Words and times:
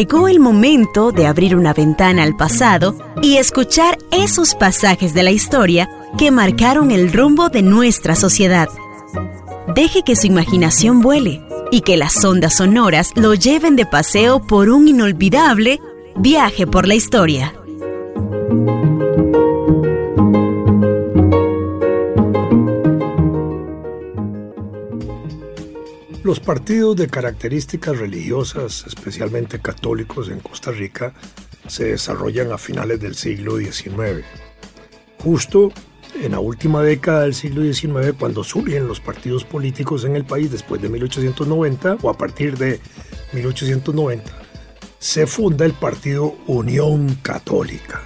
llegó 0.00 0.28
el 0.28 0.40
momento 0.40 1.12
de 1.12 1.26
abrir 1.26 1.54
una 1.54 1.74
ventana 1.74 2.22
al 2.22 2.34
pasado 2.34 2.96
y 3.20 3.36
escuchar 3.36 3.98
esos 4.10 4.54
pasajes 4.54 5.12
de 5.12 5.22
la 5.22 5.30
historia 5.30 5.90
que 6.16 6.30
marcaron 6.30 6.90
el 6.90 7.12
rumbo 7.12 7.50
de 7.50 7.60
nuestra 7.60 8.16
sociedad. 8.16 8.70
Deje 9.74 10.02
que 10.02 10.16
su 10.16 10.26
imaginación 10.26 11.02
vuele 11.02 11.42
y 11.70 11.82
que 11.82 11.98
las 11.98 12.24
ondas 12.24 12.56
sonoras 12.56 13.12
lo 13.14 13.34
lleven 13.34 13.76
de 13.76 13.84
paseo 13.84 14.40
por 14.40 14.70
un 14.70 14.88
inolvidable 14.88 15.80
viaje 16.16 16.66
por 16.66 16.88
la 16.88 16.94
historia. 16.94 17.52
Los 26.30 26.38
partidos 26.38 26.94
de 26.94 27.08
características 27.08 27.98
religiosas, 27.98 28.84
especialmente 28.86 29.58
católicos 29.58 30.28
en 30.28 30.38
Costa 30.38 30.70
Rica, 30.70 31.12
se 31.66 31.86
desarrollan 31.86 32.52
a 32.52 32.56
finales 32.56 33.00
del 33.00 33.16
siglo 33.16 33.56
XIX. 33.56 34.24
Justo 35.18 35.72
en 36.22 36.30
la 36.30 36.38
última 36.38 36.84
década 36.84 37.22
del 37.22 37.34
siglo 37.34 37.62
XIX, 37.64 38.14
cuando 38.16 38.44
surgen 38.44 38.86
los 38.86 39.00
partidos 39.00 39.42
políticos 39.42 40.04
en 40.04 40.14
el 40.14 40.24
país 40.24 40.52
después 40.52 40.80
de 40.80 40.88
1890 40.88 41.96
o 42.00 42.08
a 42.08 42.16
partir 42.16 42.56
de 42.56 42.78
1890, 43.32 44.30
se 45.00 45.26
funda 45.26 45.64
el 45.64 45.72
partido 45.72 46.36
Unión 46.46 47.12
Católica. 47.22 48.02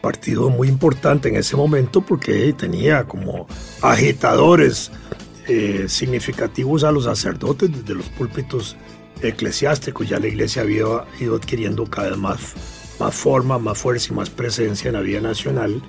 Partido 0.00 0.50
muy 0.50 0.66
importante 0.66 1.28
en 1.28 1.36
ese 1.36 1.56
momento 1.56 2.00
porque 2.00 2.52
tenía 2.54 3.04
como 3.04 3.46
agitadores 3.82 4.90
eh, 5.48 5.86
significativos 5.88 6.84
a 6.84 6.92
los 6.92 7.04
sacerdotes 7.04 7.70
desde 7.72 7.94
los 7.94 8.08
púlpitos 8.10 8.76
eclesiásticos. 9.22 10.08
Ya 10.08 10.18
la 10.18 10.28
iglesia 10.28 10.62
había 10.62 11.04
ido 11.20 11.36
adquiriendo 11.36 11.84
cada 11.86 12.10
vez 12.10 12.18
más, 12.18 12.40
más 12.98 13.14
forma, 13.14 13.58
más 13.58 13.78
fuerza 13.78 14.12
y 14.12 14.16
más 14.16 14.30
presencia 14.30 14.88
en 14.88 14.94
la 14.94 15.00
vida 15.00 15.20
nacional. 15.20 15.82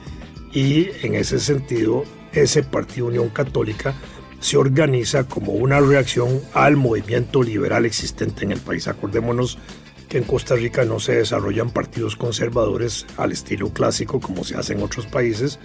Y 0.52 0.88
en 1.02 1.16
ese 1.16 1.40
sentido, 1.40 2.04
ese 2.32 2.64
Partido 2.64 3.08
Unión 3.08 3.30
Católica 3.30 3.96
se 4.40 4.58
organiza 4.58 5.24
como 5.24 5.54
una 5.54 5.80
reacción 5.80 6.42
al 6.54 6.76
movimiento 6.76 7.42
liberal 7.42 7.86
existente 7.86 8.44
en 8.44 8.52
el 8.52 8.60
país. 8.60 8.88
Acordémonos 8.88 9.58
que 10.10 10.18
en 10.18 10.26
Costa 10.26 10.56
Rica 10.56 10.84
no 10.84 11.00
se 11.00 11.16
desarrollan 11.16 11.72
partidos 11.72 12.16
conservadores 12.16 13.06
al 13.18 13.32
estilo 13.32 13.70
clásico 13.70 14.20
como 14.20 14.44
se 14.44 14.58
hace 14.58 14.74
en 14.74 14.84
otros 14.84 15.06
países, 15.06 15.60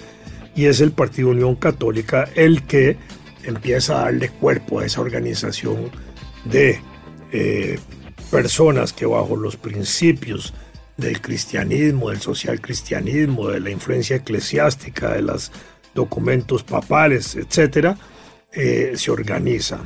y 0.55 0.66
es 0.66 0.81
el 0.81 0.92
Partido 0.92 1.31
Unión 1.31 1.55
Católica 1.55 2.28
el 2.34 2.62
que 2.62 2.97
empieza 3.44 4.00
a 4.00 4.05
darle 4.05 4.31
cuerpo 4.31 4.81
a 4.81 4.86
esa 4.86 5.00
organización 5.00 5.91
de 6.44 6.81
eh, 7.33 7.78
personas 8.31 8.92
que 8.92 9.06
bajo 9.06 9.36
los 9.36 9.56
principios 9.56 10.53
del 10.97 11.20
cristianismo, 11.20 12.11
del 12.11 12.20
social 12.20 12.61
cristianismo, 12.61 13.48
de 13.48 13.59
la 13.61 13.70
influencia 13.70 14.16
eclesiástica, 14.16 15.14
de 15.14 15.22
los 15.22 15.53
documentos 15.94 16.64
papales, 16.64 17.36
etcétera, 17.36 17.97
eh, 18.53 18.92
se 18.97 19.11
organiza. 19.11 19.78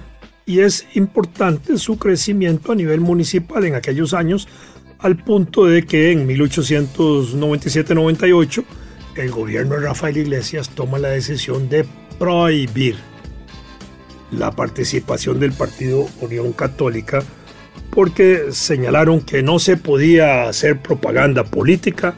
Y 0.47 0.61
es 0.61 0.87
importante 0.95 1.77
su 1.79 1.99
crecimiento 1.99 2.73
a 2.73 2.75
nivel 2.75 3.01
municipal 3.01 3.65
en 3.65 3.77
aquellos 3.77 4.15
años, 4.15 4.49
al 4.99 5.17
punto 5.17 5.67
de 5.67 5.85
que 5.85 6.11
en 6.13 6.29
1897-98 6.29 8.65
el 9.17 9.31
gobierno 9.31 9.75
de 9.75 9.83
Rafael 9.83 10.17
Iglesias 10.17 10.71
toma 10.71 10.99
la 10.99 11.09
decisión 11.09 11.69
de 11.69 11.85
prohibir 12.19 12.97
la 14.33 14.51
participación 14.51 15.39
del 15.39 15.53
Partido 15.53 16.09
Unión 16.21 16.53
Católica 16.53 17.23
porque 17.91 18.53
señalaron 18.53 19.21
que 19.21 19.43
no 19.43 19.59
se 19.59 19.77
podía 19.77 20.49
hacer 20.49 20.81
propaganda 20.81 21.45
política 21.45 22.15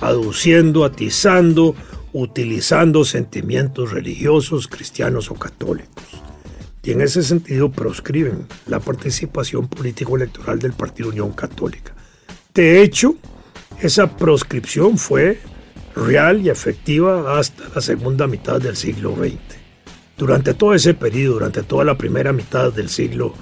aduciendo, 0.00 0.84
atizando, 0.84 1.74
utilizando 2.12 3.04
sentimientos 3.04 3.92
religiosos, 3.92 4.68
cristianos 4.68 5.30
o 5.30 5.34
católicos. 5.34 6.04
Y 6.82 6.92
en 6.92 7.02
ese 7.02 7.22
sentido 7.22 7.70
proscriben 7.70 8.46
la 8.66 8.80
participación 8.80 9.68
político-electoral 9.68 10.58
del 10.58 10.72
Partido 10.72 11.10
Unión 11.10 11.32
Católica. 11.32 11.94
De 12.54 12.82
hecho, 12.82 13.16
esa 13.82 14.16
proscripción 14.16 14.96
fue 14.96 15.40
real 15.94 16.40
y 16.40 16.48
efectiva 16.48 17.38
hasta 17.38 17.64
la 17.74 17.80
segunda 17.80 18.26
mitad 18.26 18.60
del 18.60 18.76
siglo 18.76 19.14
XX. 19.14 19.67
Durante 20.18 20.52
todo 20.52 20.74
ese 20.74 20.94
periodo, 20.94 21.34
durante 21.34 21.62
toda 21.62 21.84
la 21.84 21.96
primera 21.96 22.32
mitad 22.32 22.72
del 22.72 22.88
siglo 22.88 23.34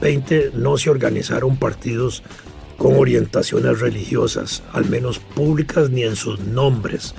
XX, 0.00 0.54
no 0.54 0.78
se 0.78 0.88
organizaron 0.88 1.56
partidos 1.56 2.22
con 2.78 2.96
orientaciones 2.96 3.80
religiosas, 3.80 4.62
al 4.72 4.88
menos 4.88 5.18
públicas 5.18 5.90
ni 5.90 6.04
en 6.04 6.14
sus 6.14 6.38
nombres. 6.38 7.16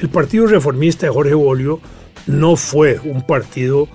El 0.00 0.10
Partido 0.10 0.46
Reformista 0.46 1.06
de 1.06 1.12
Jorge 1.12 1.34
Bolio 1.34 1.80
no 2.26 2.56
fue 2.56 3.00
un 3.04 3.24
partido 3.24 3.88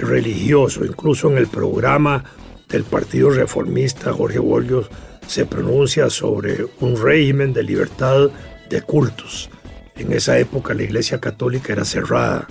religioso, 0.00 0.84
incluso 0.84 1.28
en 1.30 1.38
el 1.38 1.48
programa 1.48 2.24
del 2.68 2.84
Partido 2.84 3.30
Reformista 3.30 4.12
Jorge 4.12 4.38
Bolio 4.38 4.88
se 5.26 5.46
pronuncia 5.46 6.10
sobre 6.10 6.64
un 6.80 7.00
régimen 7.00 7.52
de 7.52 7.64
libertad 7.64 8.30
de 8.70 8.82
cultos. 8.82 9.50
En 9.96 10.12
esa 10.12 10.38
época 10.38 10.74
la 10.74 10.84
Iglesia 10.84 11.20
Católica 11.20 11.72
era 11.72 11.84
cerrada, 11.84 12.46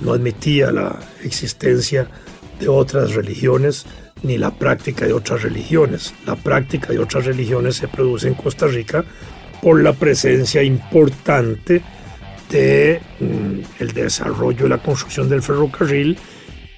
no 0.00 0.12
admitía 0.12 0.70
la 0.70 0.98
existencia 1.22 2.08
de 2.58 2.68
otras 2.68 3.14
religiones 3.14 3.86
ni 4.22 4.38
la 4.38 4.50
práctica 4.50 5.06
de 5.06 5.12
otras 5.12 5.42
religiones. 5.42 6.14
La 6.26 6.36
práctica 6.36 6.92
de 6.92 6.98
otras 6.98 7.24
religiones 7.24 7.76
se 7.76 7.88
produce 7.88 8.28
en 8.28 8.34
Costa 8.34 8.66
Rica 8.66 9.04
por 9.62 9.82
la 9.82 9.92
presencia 9.92 10.62
importante 10.62 11.82
de 12.50 13.00
mm, 13.20 13.82
el 13.82 13.92
desarrollo 13.92 14.66
y 14.66 14.68
la 14.68 14.78
construcción 14.78 15.28
del 15.28 15.42
ferrocarril 15.42 16.18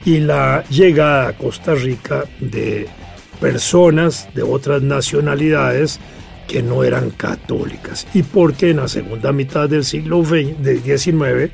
y 0.05 0.19
la 0.19 0.65
llegada 0.69 1.29
a 1.29 1.33
Costa 1.33 1.75
Rica 1.75 2.25
de 2.41 2.89
personas 3.41 4.29
de 4.35 4.43
otras 4.43 4.83
nacionalidades 4.83 6.01
que 6.47 6.63
no 6.63 6.85
eran 6.85 7.11
católicas 7.11 8.07
y 8.15 8.23
porque 8.23 8.71
en 8.71 8.79
la 8.79 8.89
segunda 8.89 9.33
mitad 9.33 9.69
del 9.69 9.85
siglo 9.85 10.25
XIX 10.25 11.53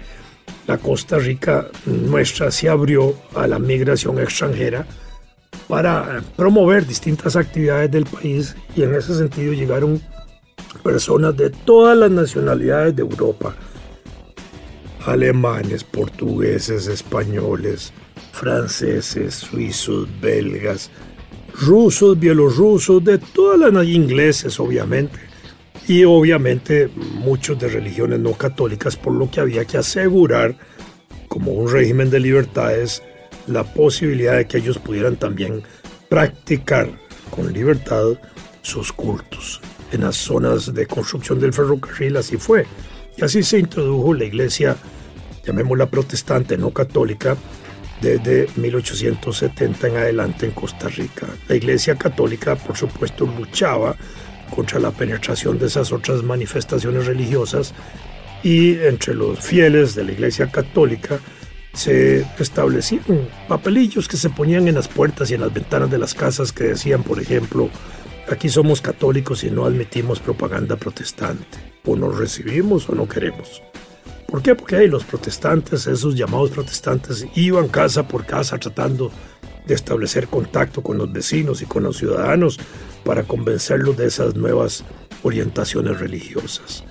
la 0.68 0.76
Costa 0.76 1.18
Rica 1.18 1.66
nuestra 1.86 2.50
se 2.50 2.68
abrió 2.68 3.14
a 3.34 3.46
la 3.46 3.58
migración 3.58 4.18
extranjera 4.18 4.86
para 5.66 6.22
promover 6.36 6.86
distintas 6.86 7.36
actividades 7.36 7.90
del 7.90 8.04
país 8.04 8.54
y 8.76 8.82
en 8.82 8.94
ese 8.94 9.16
sentido 9.16 9.54
llegaron 9.54 10.00
personas 10.82 11.34
de 11.38 11.48
todas 11.48 11.96
las 11.96 12.10
nacionalidades 12.10 12.94
de 12.94 13.00
Europa, 13.00 13.56
alemanes, 15.06 15.84
portugueses, 15.84 16.86
españoles, 16.86 17.90
franceses, 18.32 19.36
suizos, 19.36 20.06
belgas, 20.20 20.90
rusos, 21.62 22.20
bielorrusos, 22.20 23.02
de 23.02 23.16
todas 23.16 23.72
las 23.72 23.86
ingleses 23.86 24.60
obviamente, 24.60 25.18
y 25.88 26.04
obviamente 26.04 26.90
muchos 27.14 27.58
de 27.58 27.68
religiones 27.68 28.20
no 28.20 28.34
católicas, 28.34 28.94
por 28.96 29.14
lo 29.14 29.30
que 29.30 29.40
había 29.40 29.64
que 29.64 29.78
asegurar, 29.78 30.54
como 31.28 31.52
un 31.52 31.72
régimen 31.72 32.10
de 32.10 32.20
libertades, 32.20 33.02
la 33.46 33.64
posibilidad 33.64 34.36
de 34.36 34.46
que 34.46 34.58
ellos 34.58 34.78
pudieran 34.78 35.16
también 35.16 35.62
practicar 36.10 36.90
con 37.30 37.50
libertad 37.54 38.04
sus 38.60 38.92
cultos. 38.92 39.62
En 39.90 40.02
las 40.02 40.16
zonas 40.16 40.74
de 40.74 40.86
construcción 40.86 41.40
del 41.40 41.54
ferrocarril 41.54 42.18
así 42.18 42.36
fue. 42.36 42.66
Y 43.16 43.24
así 43.24 43.42
se 43.42 43.58
introdujo 43.58 44.12
la 44.12 44.24
iglesia, 44.24 44.76
llamémosla 45.46 45.90
protestante, 45.90 46.58
no 46.58 46.70
católica, 46.70 47.34
desde 48.02 48.46
1870 48.56 49.88
en 49.88 49.96
adelante 49.96 50.44
en 50.44 50.52
Costa 50.52 50.88
Rica. 50.88 51.26
La 51.48 51.56
iglesia 51.56 51.96
católica, 51.96 52.56
por 52.56 52.76
supuesto, 52.76 53.24
luchaba 53.24 53.96
contra 54.48 54.78
la 54.78 54.90
penetración 54.90 55.58
de 55.58 55.66
esas 55.66 55.92
otras 55.92 56.22
manifestaciones 56.22 57.06
religiosas 57.06 57.74
y 58.42 58.78
entre 58.78 59.14
los 59.14 59.40
fieles 59.40 59.94
de 59.94 60.04
la 60.04 60.12
Iglesia 60.12 60.50
Católica 60.50 61.18
se 61.74 62.26
establecieron 62.38 63.28
papelillos 63.46 64.08
que 64.08 64.16
se 64.16 64.30
ponían 64.30 64.68
en 64.68 64.74
las 64.74 64.88
puertas 64.88 65.30
y 65.30 65.34
en 65.34 65.42
las 65.42 65.52
ventanas 65.52 65.90
de 65.90 65.98
las 65.98 66.14
casas 66.14 66.52
que 66.52 66.64
decían, 66.64 67.02
por 67.02 67.20
ejemplo, 67.20 67.70
aquí 68.30 68.48
somos 68.48 68.80
católicos 68.80 69.44
y 69.44 69.50
no 69.50 69.64
admitimos 69.64 70.20
propaganda 70.20 70.76
protestante, 70.76 71.58
o 71.84 71.94
nos 71.96 72.18
recibimos 72.18 72.88
o 72.88 72.94
no 72.94 73.08
queremos. 73.08 73.62
¿Por 74.26 74.42
qué? 74.42 74.54
Porque 74.54 74.76
ahí 74.76 74.88
los 74.88 75.04
protestantes, 75.04 75.86
esos 75.86 76.14
llamados 76.14 76.50
protestantes, 76.50 77.26
iban 77.34 77.68
casa 77.68 78.06
por 78.06 78.26
casa 78.26 78.58
tratando 78.58 79.10
de 79.66 79.74
establecer 79.74 80.28
contacto 80.28 80.82
con 80.82 80.98
los 80.98 81.12
vecinos 81.12 81.62
y 81.62 81.66
con 81.66 81.82
los 81.82 81.98
ciudadanos 81.98 82.58
para 83.08 83.22
convencerlos 83.22 83.96
de 83.96 84.06
esas 84.06 84.34
nuevas 84.34 84.84
orientaciones 85.22 85.98
religiosas. 85.98 86.84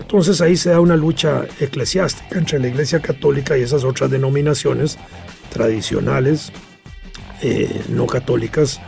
Entonces 0.00 0.40
ahí 0.40 0.56
se 0.56 0.70
da 0.70 0.80
una 0.80 0.96
lucha 0.96 1.44
eclesiástica 1.60 2.38
entre 2.38 2.58
la 2.58 2.68
Iglesia 2.68 3.00
Católica 3.00 3.58
y 3.58 3.60
esas 3.60 3.84
otras 3.84 4.10
denominaciones 4.10 4.96
tradicionales, 5.50 6.52
eh, 7.42 7.82
no 7.90 8.06
católicas, 8.06 8.80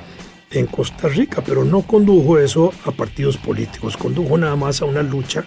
en 0.53 0.67
Costa 0.69 1.09
Rica, 1.09 1.43
pero 1.45 1.67
no 1.67 1.83
condujo 1.83 2.39
eso 2.39 2.73
a 2.87 2.93
partidos 2.93 3.37
políticos, 3.37 3.99
condujo 3.99 4.39
nada 4.39 4.57
más 4.57 4.81
a 4.81 4.87
una 4.87 5.03
lucha 5.03 5.45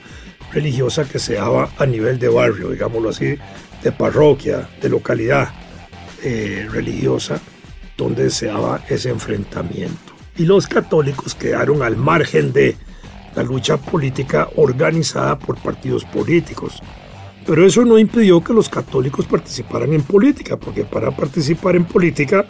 religiosa 0.51 1.03
que 1.05 1.17
se 1.17 1.33
daba 1.33 1.71
a 1.79 1.87
nivel 1.87 2.19
de 2.19 2.27
barrio, 2.27 2.69
digámoslo 2.69 3.09
así, 3.09 3.37
de 3.81 3.91
parroquia, 3.91 4.69
de 4.79 4.87
localidad 4.87 5.49
eh, 6.21 6.67
religiosa, 6.69 7.41
donde 7.97 8.29
se 8.29 8.45
daba 8.45 8.85
ese 8.87 9.09
enfrentamiento. 9.09 10.12
Y 10.37 10.45
los 10.45 10.67
católicos 10.67 11.35
quedaron 11.35 11.83
al 11.83 11.95
margen 11.95 12.53
de 12.53 12.75
la 13.35 13.43
lucha 13.43 13.77
política 13.77 14.49
organizada 14.55 15.37
por 15.37 15.57
partidos 15.57 16.05
políticos. 16.05 16.81
Pero 17.45 17.65
eso 17.65 17.83
no 17.83 17.97
impidió 17.97 18.43
que 18.43 18.53
los 18.53 18.69
católicos 18.69 19.25
participaran 19.25 19.93
en 19.93 20.03
política, 20.03 20.57
porque 20.57 20.85
para 20.85 21.11
participar 21.11 21.75
en 21.75 21.85
política 21.85 22.45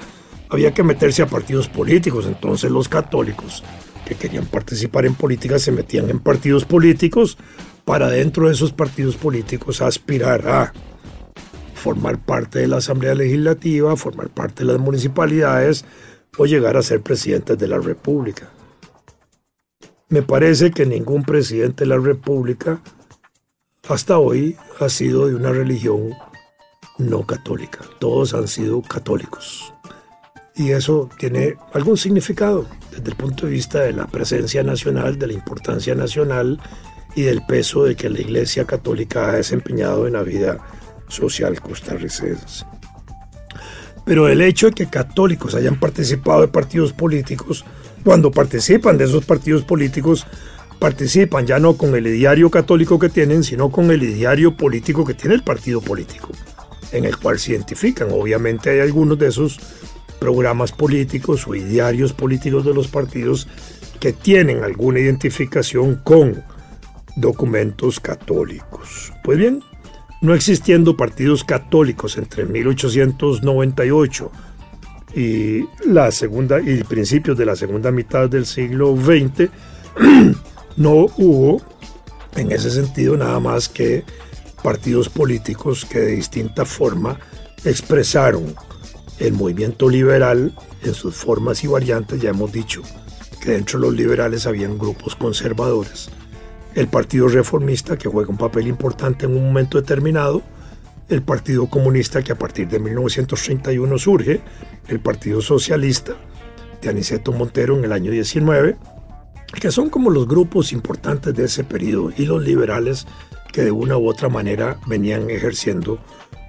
había 0.49 0.73
que 0.73 0.83
meterse 0.83 1.23
a 1.23 1.27
partidos 1.27 1.67
políticos. 1.67 2.25
Entonces 2.27 2.69
los 2.69 2.87
católicos 2.87 3.63
que 4.05 4.15
querían 4.15 4.45
participar 4.45 5.05
en 5.05 5.15
política 5.15 5.57
se 5.57 5.71
metían 5.71 6.09
en 6.09 6.19
partidos 6.19 6.65
políticos 6.65 7.37
para 7.85 8.09
dentro 8.09 8.47
de 8.47 8.53
esos 8.53 8.71
partidos 8.71 9.15
políticos 9.17 9.81
aspirar 9.81 10.47
a 10.47 10.73
formar 11.73 12.17
parte 12.17 12.59
de 12.59 12.67
la 12.67 12.77
Asamblea 12.77 13.15
Legislativa, 13.15 13.95
formar 13.97 14.29
parte 14.29 14.63
de 14.63 14.71
las 14.71 14.79
municipalidades 14.79 15.85
o 16.37 16.45
llegar 16.45 16.77
a 16.77 16.81
ser 16.81 17.01
presidentes 17.01 17.57
de 17.57 17.67
la 17.67 17.79
República. 17.79 18.49
Me 20.09 20.21
parece 20.21 20.71
que 20.71 20.85
ningún 20.85 21.23
presidente 21.23 21.83
de 21.83 21.89
la 21.89 21.97
República 21.97 22.81
hasta 23.89 24.17
hoy 24.17 24.55
ha 24.79 24.89
sido 24.89 25.27
de 25.27 25.35
una 25.35 25.51
religión 25.51 26.11
no 26.97 27.25
católica. 27.25 27.79
Todos 27.99 28.33
han 28.33 28.47
sido 28.47 28.81
católicos. 28.81 29.73
Y 30.55 30.71
eso 30.71 31.09
tiene 31.17 31.55
algún 31.73 31.97
significado 31.97 32.67
desde 32.91 33.09
el 33.09 33.15
punto 33.15 33.47
de 33.47 33.53
vista 33.53 33.79
de 33.79 33.93
la 33.93 34.05
presencia 34.05 34.61
nacional, 34.61 35.17
de 35.17 35.27
la 35.27 35.33
importancia 35.33 35.95
nacional 35.95 36.61
y 37.15 37.23
del 37.23 37.43
peso 37.45 37.83
de 37.83 37.95
que 37.95 38.09
la 38.09 38.21
Iglesia 38.21 38.65
Católica 38.65 39.29
ha 39.29 39.33
desempeñado 39.33 40.05
en 40.05 40.13
la 40.13 40.23
vida 40.23 40.59
social 41.07 41.59
costarricense. 41.59 42.65
Pero 44.05 44.27
el 44.27 44.41
hecho 44.41 44.67
de 44.67 44.73
que 44.73 44.89
católicos 44.89 45.55
hayan 45.55 45.79
participado 45.79 46.41
de 46.41 46.47
partidos 46.47 46.93
políticos, 46.93 47.65
cuando 48.03 48.31
participan 48.31 48.97
de 48.97 49.05
esos 49.05 49.25
partidos 49.25 49.63
políticos, 49.63 50.27
participan 50.79 51.45
ya 51.45 51.59
no 51.59 51.77
con 51.77 51.95
el 51.95 52.07
ideario 52.07 52.49
católico 52.49 52.99
que 52.99 53.09
tienen, 53.09 53.43
sino 53.43 53.69
con 53.69 53.89
el 53.91 54.03
ideario 54.03 54.57
político 54.57 55.05
que 55.05 55.13
tiene 55.13 55.35
el 55.35 55.43
partido 55.43 55.79
político, 55.79 56.29
en 56.91 57.05
el 57.05 57.17
cual 57.17 57.39
se 57.39 57.53
identifican. 57.53 58.09
Obviamente 58.11 58.69
hay 58.69 58.81
algunos 58.81 59.17
de 59.17 59.27
esos 59.27 59.59
programas 60.19 60.73
políticos 60.73 61.47
o 61.47 61.55
idearios 61.55 62.11
políticos 62.11 62.65
de 62.65 62.73
los 62.73 62.89
partidos 62.89 63.47
que 64.01 64.11
tienen 64.11 64.63
alguna 64.63 64.99
identificación 64.99 65.95
con 66.03 66.43
documentos 67.15 68.01
católicos. 68.01 69.13
Pues 69.23 69.37
bien, 69.37 69.61
no 70.23 70.33
existiendo 70.33 70.95
partidos 70.95 71.43
católicos 71.43 72.17
entre 72.17 72.45
1898 72.45 74.31
y 75.15 75.65
la 75.85 76.11
segunda 76.11 76.61
y 76.61 76.81
principios 76.85 77.37
de 77.37 77.45
la 77.45 77.57
segunda 77.57 77.91
mitad 77.91 78.29
del 78.29 78.45
siglo 78.45 78.95
XX, 78.95 79.49
no 80.77 81.07
hubo 81.17 81.61
en 82.37 82.53
ese 82.53 82.71
sentido 82.71 83.17
nada 83.17 83.37
más 83.41 83.67
que 83.67 84.05
partidos 84.63 85.09
políticos 85.09 85.85
que 85.85 85.99
de 85.99 86.15
distinta 86.15 86.63
forma 86.63 87.19
expresaron 87.65 88.55
el 89.19 89.33
movimiento 89.33 89.89
liberal 89.89 90.55
en 90.83 90.93
sus 90.93 91.15
formas 91.15 91.65
y 91.65 91.67
variantes, 91.67 92.21
ya 92.21 92.29
hemos 92.29 92.53
dicho 92.53 92.81
que 93.41 93.51
dentro 93.51 93.77
de 93.77 93.87
los 93.87 93.95
liberales 93.95 94.47
habían 94.47 94.77
grupos 94.77 95.17
conservadores, 95.17 96.09
el 96.75 96.87
Partido 96.87 97.27
Reformista 97.27 97.97
que 97.97 98.09
juega 98.09 98.29
un 98.29 98.37
papel 98.37 98.67
importante 98.67 99.25
en 99.25 99.35
un 99.35 99.45
momento 99.45 99.79
determinado, 99.79 100.41
el 101.09 101.21
Partido 101.21 101.67
Comunista 101.67 102.23
que 102.23 102.31
a 102.31 102.37
partir 102.37 102.67
de 102.67 102.79
1931 102.79 103.97
surge, 103.97 104.41
el 104.87 104.99
Partido 104.99 105.41
Socialista 105.41 106.13
de 106.81 106.89
Aniceto 106.89 107.31
Montero 107.31 107.77
en 107.77 107.85
el 107.85 107.91
año 107.91 108.11
19, 108.11 108.77
que 109.59 109.71
son 109.71 109.89
como 109.89 110.09
los 110.09 110.27
grupos 110.27 110.73
importantes 110.73 111.33
de 111.35 111.45
ese 111.45 111.63
periodo, 111.63 112.11
y 112.17 112.25
los 112.25 112.43
liberales 112.43 113.05
que 113.51 113.63
de 113.63 113.71
una 113.71 113.97
u 113.97 114.07
otra 114.09 114.29
manera 114.29 114.79
venían 114.87 115.29
ejerciendo 115.29 115.99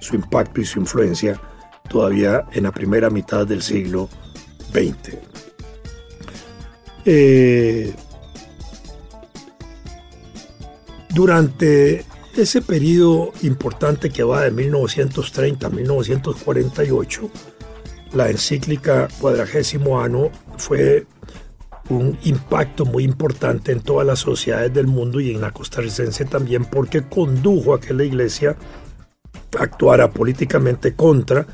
su 0.01 0.15
impacto 0.15 0.59
y 0.59 0.65
su 0.65 0.79
influencia 0.79 1.39
todavía 1.87 2.45
en 2.51 2.63
la 2.63 2.71
primera 2.71 3.09
mitad 3.09 3.45
del 3.45 3.61
siglo 3.61 4.09
XX. 4.71 5.17
Eh, 7.05 7.93
durante 11.15 12.03
ese 12.35 12.61
periodo 12.61 13.31
importante 13.41 14.09
que 14.09 14.21
va 14.21 14.43
de 14.43 14.51
1930 14.51 15.65
a 15.65 15.69
1948, 15.69 17.29
la 18.13 18.29
encíclica 18.29 19.07
Cuadragésimo 19.21 20.01
Ano 20.01 20.29
fue 20.57 21.07
un 21.87 22.17
impacto 22.23 22.83
muy 22.83 23.05
importante 23.05 23.71
en 23.71 23.79
todas 23.79 24.05
las 24.05 24.19
sociedades 24.19 24.73
del 24.73 24.87
mundo 24.87 25.21
y 25.21 25.33
en 25.33 25.39
la 25.39 25.51
costarricense 25.51 26.25
también 26.25 26.65
porque 26.65 27.03
condujo 27.03 27.73
a 27.73 27.79
que 27.79 27.93
la 27.93 28.03
iglesia 28.03 28.57
actuara 29.57 30.11
políticamente 30.11 30.95
contra 30.95 31.47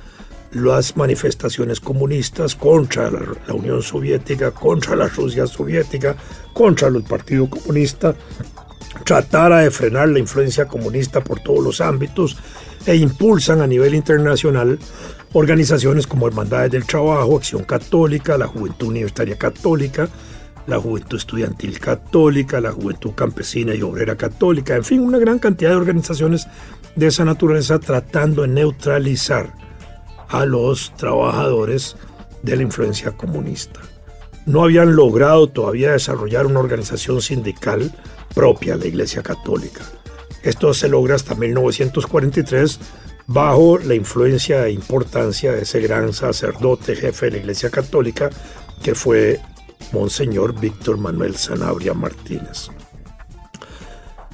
las 0.53 0.97
manifestaciones 0.97 1.79
comunistas, 1.79 2.55
contra 2.55 3.09
la, 3.09 3.53
Unión 3.53 3.81
Soviética, 3.81 4.51
contra 4.51 4.95
la 4.95 5.07
Rusia 5.07 5.47
soviética, 5.47 6.15
contra 6.53 6.89
el 6.89 7.03
Partido 7.03 7.49
Comunista, 7.49 8.15
tratara 9.11 9.59
de 9.59 9.71
frenar 9.71 10.07
la 10.07 10.19
influencia 10.19 10.69
comunista 10.69 11.21
por 11.21 11.41
todos 11.41 11.61
los 11.61 11.81
ámbitos 11.81 12.37
e 12.85 12.95
impulsan 12.95 13.59
a 13.59 13.67
nivel 13.67 13.93
internacional 13.93 14.79
organizaciones 15.33 16.07
como 16.07 16.29
Hermandades 16.29 16.71
del 16.71 16.85
Trabajo, 16.85 17.35
Acción 17.35 17.65
Católica, 17.65 18.37
la 18.37 18.47
Juventud 18.47 18.87
Universitaria 18.87 19.37
Católica, 19.37 20.07
la 20.65 20.79
Juventud 20.79 21.17
Estudiantil 21.17 21.77
Católica, 21.77 22.61
la 22.61 22.71
Juventud 22.71 23.11
Campesina 23.13 23.75
y 23.75 23.81
Obrera 23.81 24.15
Católica, 24.15 24.77
en 24.77 24.85
fin, 24.85 25.01
una 25.01 25.17
gran 25.17 25.39
cantidad 25.39 25.71
de 25.71 25.75
organizaciones 25.75 26.47
de 26.95 27.07
esa 27.07 27.25
naturaleza 27.25 27.79
tratando 27.79 28.43
de 28.43 28.47
neutralizar 28.47 29.53
a 30.29 30.45
los 30.45 30.95
trabajadores 30.95 31.97
de 32.43 32.55
la 32.55 32.63
influencia 32.63 33.11
comunista. 33.11 33.81
No 34.45 34.63
habían 34.63 34.95
logrado 34.95 35.47
todavía 35.47 35.91
desarrollar 35.91 36.45
una 36.45 36.61
organización 36.61 37.21
sindical 37.21 37.91
propia, 38.33 38.77
la 38.77 38.87
Iglesia 38.87 39.21
Católica. 39.21 39.81
Esto 40.43 40.73
se 40.73 40.89
logra 40.89 41.15
hasta 41.15 41.35
1943 41.35 42.79
bajo 43.27 43.77
la 43.77 43.95
influencia 43.95 44.65
e 44.65 44.71
importancia 44.71 45.51
de 45.51 45.61
ese 45.61 45.79
gran 45.79 46.13
sacerdote 46.13 46.95
jefe 46.95 47.27
de 47.27 47.31
la 47.33 47.37
Iglesia 47.37 47.69
Católica 47.69 48.29
que 48.81 48.95
fue 48.95 49.39
Monseñor 49.91 50.59
Víctor 50.59 50.97
Manuel 50.97 51.35
Sanabria 51.35 51.93
Martínez. 51.93 52.69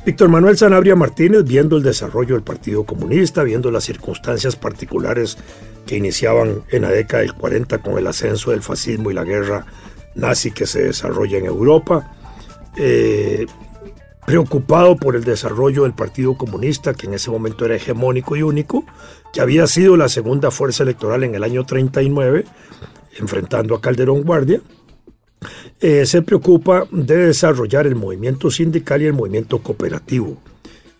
Víctor 0.05 0.29
Manuel 0.29 0.57
Sanabria 0.57 0.95
Martínez, 0.95 1.43
viendo 1.43 1.75
el 1.75 1.83
desarrollo 1.83 2.35
del 2.35 2.43
Partido 2.43 2.85
Comunista, 2.85 3.43
viendo 3.43 3.71
las 3.71 3.83
circunstancias 3.83 4.55
particulares 4.55 5.37
que 5.85 5.97
iniciaban 5.97 6.63
en 6.69 6.83
la 6.83 6.91
década 6.91 7.23
del 7.23 7.33
40 7.33 7.79
con 7.79 7.97
el 7.97 8.07
ascenso 8.07 8.51
del 8.51 8.61
fascismo 8.61 9.11
y 9.11 9.13
la 9.13 9.25
guerra 9.25 9.65
nazi 10.15 10.51
que 10.51 10.65
se 10.65 10.83
desarrolla 10.83 11.37
en 11.37 11.45
Europa, 11.45 12.15
eh, 12.77 13.47
preocupado 14.27 14.97
por 14.97 15.15
el 15.15 15.23
desarrollo 15.23 15.83
del 15.83 15.93
Partido 15.93 16.37
Comunista, 16.37 16.93
que 16.93 17.07
en 17.07 17.13
ese 17.13 17.31
momento 17.31 17.63
era 17.63 17.77
hegemónico 17.77 18.35
y 18.35 18.41
único, 18.41 18.83
que 19.31 19.39
había 19.39 19.65
sido 19.67 19.95
la 19.95 20.09
segunda 20.09 20.51
fuerza 20.51 20.83
electoral 20.83 21.23
en 21.23 21.33
el 21.33 21.45
año 21.45 21.65
39, 21.65 22.43
enfrentando 23.19 23.73
a 23.73 23.79
Calderón 23.79 24.23
Guardia, 24.23 24.59
eh, 25.79 26.05
se 26.05 26.21
preocupa 26.23 26.83
de 26.91 27.27
desarrollar 27.27 27.87
el 27.87 27.95
movimiento 27.95 28.51
sindical 28.51 29.01
y 29.01 29.05
el 29.05 29.13
movimiento 29.13 29.59
cooperativo. 29.59 30.35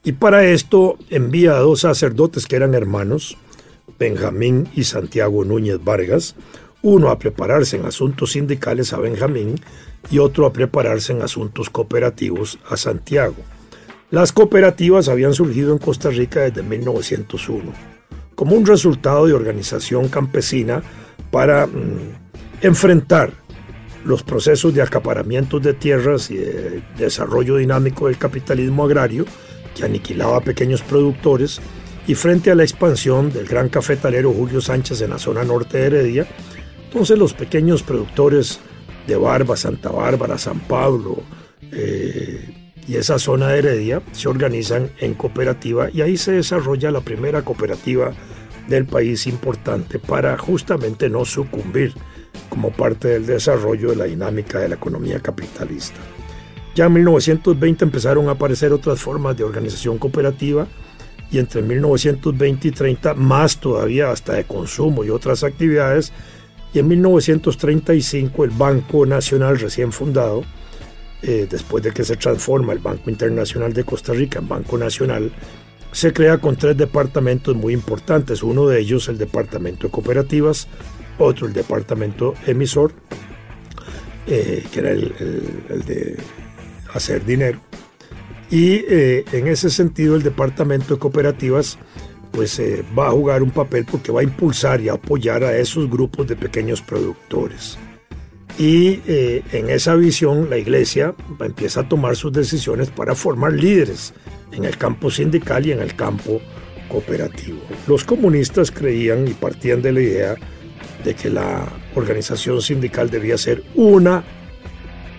Y 0.05 0.13
para 0.13 0.45
esto 0.45 0.97
envía 1.09 1.57
a 1.57 1.59
dos 1.59 1.81
sacerdotes 1.81 2.47
que 2.47 2.55
eran 2.55 2.75
hermanos, 2.75 3.37
Benjamín 3.99 4.69
y 4.73 4.85
Santiago 4.85 5.43
Núñez 5.43 5.83
Vargas, 5.83 6.35
uno 6.87 7.09
a 7.09 7.19
prepararse 7.19 7.75
en 7.75 7.85
asuntos 7.85 8.31
sindicales 8.31 8.93
a 8.93 8.97
Benjamín 8.97 9.55
y 10.09 10.19
otro 10.19 10.45
a 10.45 10.53
prepararse 10.53 11.11
en 11.11 11.21
asuntos 11.21 11.69
cooperativos 11.69 12.59
a 12.69 12.77
Santiago. 12.77 13.35
Las 14.09 14.31
cooperativas 14.31 15.09
habían 15.09 15.33
surgido 15.33 15.73
en 15.73 15.79
Costa 15.79 16.09
Rica 16.09 16.39
desde 16.39 16.63
1901, 16.63 17.73
como 18.35 18.55
un 18.55 18.65
resultado 18.65 19.25
de 19.27 19.33
organización 19.33 20.07
campesina 20.07 20.81
para 21.29 21.67
mm, 21.67 22.61
enfrentar 22.61 23.33
los 24.05 24.23
procesos 24.23 24.73
de 24.73 24.81
acaparamiento 24.81 25.59
de 25.59 25.73
tierras 25.73 26.31
y 26.31 26.37
de 26.37 26.81
desarrollo 26.97 27.57
dinámico 27.57 28.07
del 28.07 28.17
capitalismo 28.17 28.85
agrario 28.85 29.25
que 29.75 29.83
aniquilaba 29.83 30.37
a 30.37 30.41
pequeños 30.41 30.83
productores 30.83 31.59
y 32.07 32.15
frente 32.15 32.49
a 32.49 32.55
la 32.55 32.63
expansión 32.63 33.33
del 33.33 33.45
gran 33.45 33.67
cafetalero 33.67 34.31
Julio 34.31 34.61
Sánchez 34.61 35.01
en 35.01 35.09
la 35.09 35.19
zona 35.19 35.43
norte 35.43 35.79
de 35.79 35.87
Heredia, 35.87 36.27
entonces 36.87 37.19
los 37.19 37.33
pequeños 37.33 37.83
productores 37.83 38.59
de 39.07 39.15
Barba, 39.15 39.55
Santa 39.55 39.89
Bárbara, 39.89 40.37
San 40.37 40.59
Pablo 40.61 41.21
eh, 41.71 42.73
y 42.87 42.95
esa 42.95 43.19
zona 43.19 43.49
de 43.49 43.59
Heredia 43.59 44.01
se 44.13 44.29
organizan 44.29 44.91
en 44.99 45.13
cooperativa 45.13 45.89
y 45.91 46.01
ahí 46.01 46.17
se 46.17 46.31
desarrolla 46.31 46.89
la 46.91 47.01
primera 47.01 47.43
cooperativa 47.43 48.13
del 48.67 48.85
país 48.85 49.27
importante 49.27 49.99
para 49.99 50.37
justamente 50.37 51.09
no 51.09 51.25
sucumbir 51.25 51.93
como 52.49 52.71
parte 52.71 53.09
del 53.09 53.25
desarrollo 53.25 53.89
de 53.89 53.95
la 53.97 54.05
dinámica 54.05 54.59
de 54.59 54.69
la 54.69 54.75
economía 54.75 55.19
capitalista. 55.19 55.99
Ya 56.75 56.85
en 56.85 56.93
1920 56.93 57.85
empezaron 57.85 58.29
a 58.29 58.31
aparecer 58.31 58.71
otras 58.71 59.01
formas 59.01 59.35
de 59.35 59.43
organización 59.43 59.97
cooperativa 59.97 60.67
y 61.31 61.39
entre 61.39 61.61
1920 61.61 62.67
y 62.67 62.71
30 62.71 63.13
más 63.15 63.59
todavía 63.59 64.11
hasta 64.11 64.33
de 64.33 64.45
consumo 64.45 65.03
y 65.03 65.09
otras 65.09 65.43
actividades 65.43 66.13
y 66.73 66.79
en 66.79 66.87
1935 66.87 68.43
el 68.43 68.51
Banco 68.51 69.05
Nacional 69.05 69.59
recién 69.59 69.91
fundado, 69.91 70.43
eh, 71.21 71.47
después 71.49 71.83
de 71.83 71.91
que 71.91 72.03
se 72.03 72.15
transforma 72.15 72.73
el 72.73 72.79
Banco 72.79 73.09
Internacional 73.09 73.73
de 73.73 73.83
Costa 73.83 74.13
Rica 74.13 74.39
en 74.39 74.47
Banco 74.47 74.77
Nacional, 74.77 75.31
se 75.91 76.13
crea 76.13 76.37
con 76.37 76.55
tres 76.57 76.77
departamentos 76.77 77.55
muy 77.55 77.73
importantes, 77.73 78.43
uno 78.43 78.67
de 78.67 78.79
ellos 78.79 79.07
el 79.07 79.17
Departamento 79.17 79.87
de 79.87 79.91
Cooperativas, 79.91 80.67
otro 81.17 81.47
el 81.47 81.53
Departamento 81.53 82.35
Emisor, 82.45 82.93
eh, 84.27 84.63
que 84.71 84.79
era 84.79 84.91
el, 84.91 85.83
de 85.87 86.17
hacer 86.93 87.25
dinero, 87.25 87.61
y 88.51 88.83
eh, 88.87 89.25
en 89.31 89.47
ese 89.47 89.69
sentido 89.69 90.15
el 90.15 90.23
Departamento 90.23 90.95
de 90.95 90.99
Cooperativas 90.99 91.79
pues 92.31 92.59
eh, 92.59 92.83
va 92.97 93.07
a 93.07 93.11
jugar 93.11 93.43
un 93.43 93.51
papel 93.51 93.85
porque 93.85 94.11
va 94.11 94.21
a 94.21 94.23
impulsar 94.23 94.81
y 94.81 94.89
apoyar 94.89 95.43
a 95.43 95.57
esos 95.57 95.89
grupos 95.89 96.27
de 96.27 96.35
pequeños 96.35 96.81
productores. 96.81 97.77
Y 98.57 99.01
eh, 99.07 99.43
en 99.51 99.69
esa 99.69 99.95
visión 99.95 100.49
la 100.49 100.57
iglesia 100.57 101.13
empieza 101.39 101.81
a 101.81 101.89
tomar 101.89 102.15
sus 102.15 102.33
decisiones 102.33 102.89
para 102.89 103.13
formar 103.13 103.53
líderes 103.53 104.13
en 104.51 104.65
el 104.65 104.77
campo 104.77 105.11
sindical 105.11 105.65
y 105.65 105.71
en 105.71 105.79
el 105.79 105.95
campo 105.95 106.41
cooperativo. 106.89 107.59
Los 107.87 108.03
comunistas 108.03 108.71
creían 108.71 109.27
y 109.27 109.33
partían 109.33 109.81
de 109.81 109.91
la 109.91 110.01
idea 110.01 110.35
de 111.03 111.13
que 111.13 111.29
la 111.29 111.67
organización 111.95 112.61
sindical 112.61 113.09
debía 113.09 113.37
ser 113.37 113.63
una, 113.75 114.23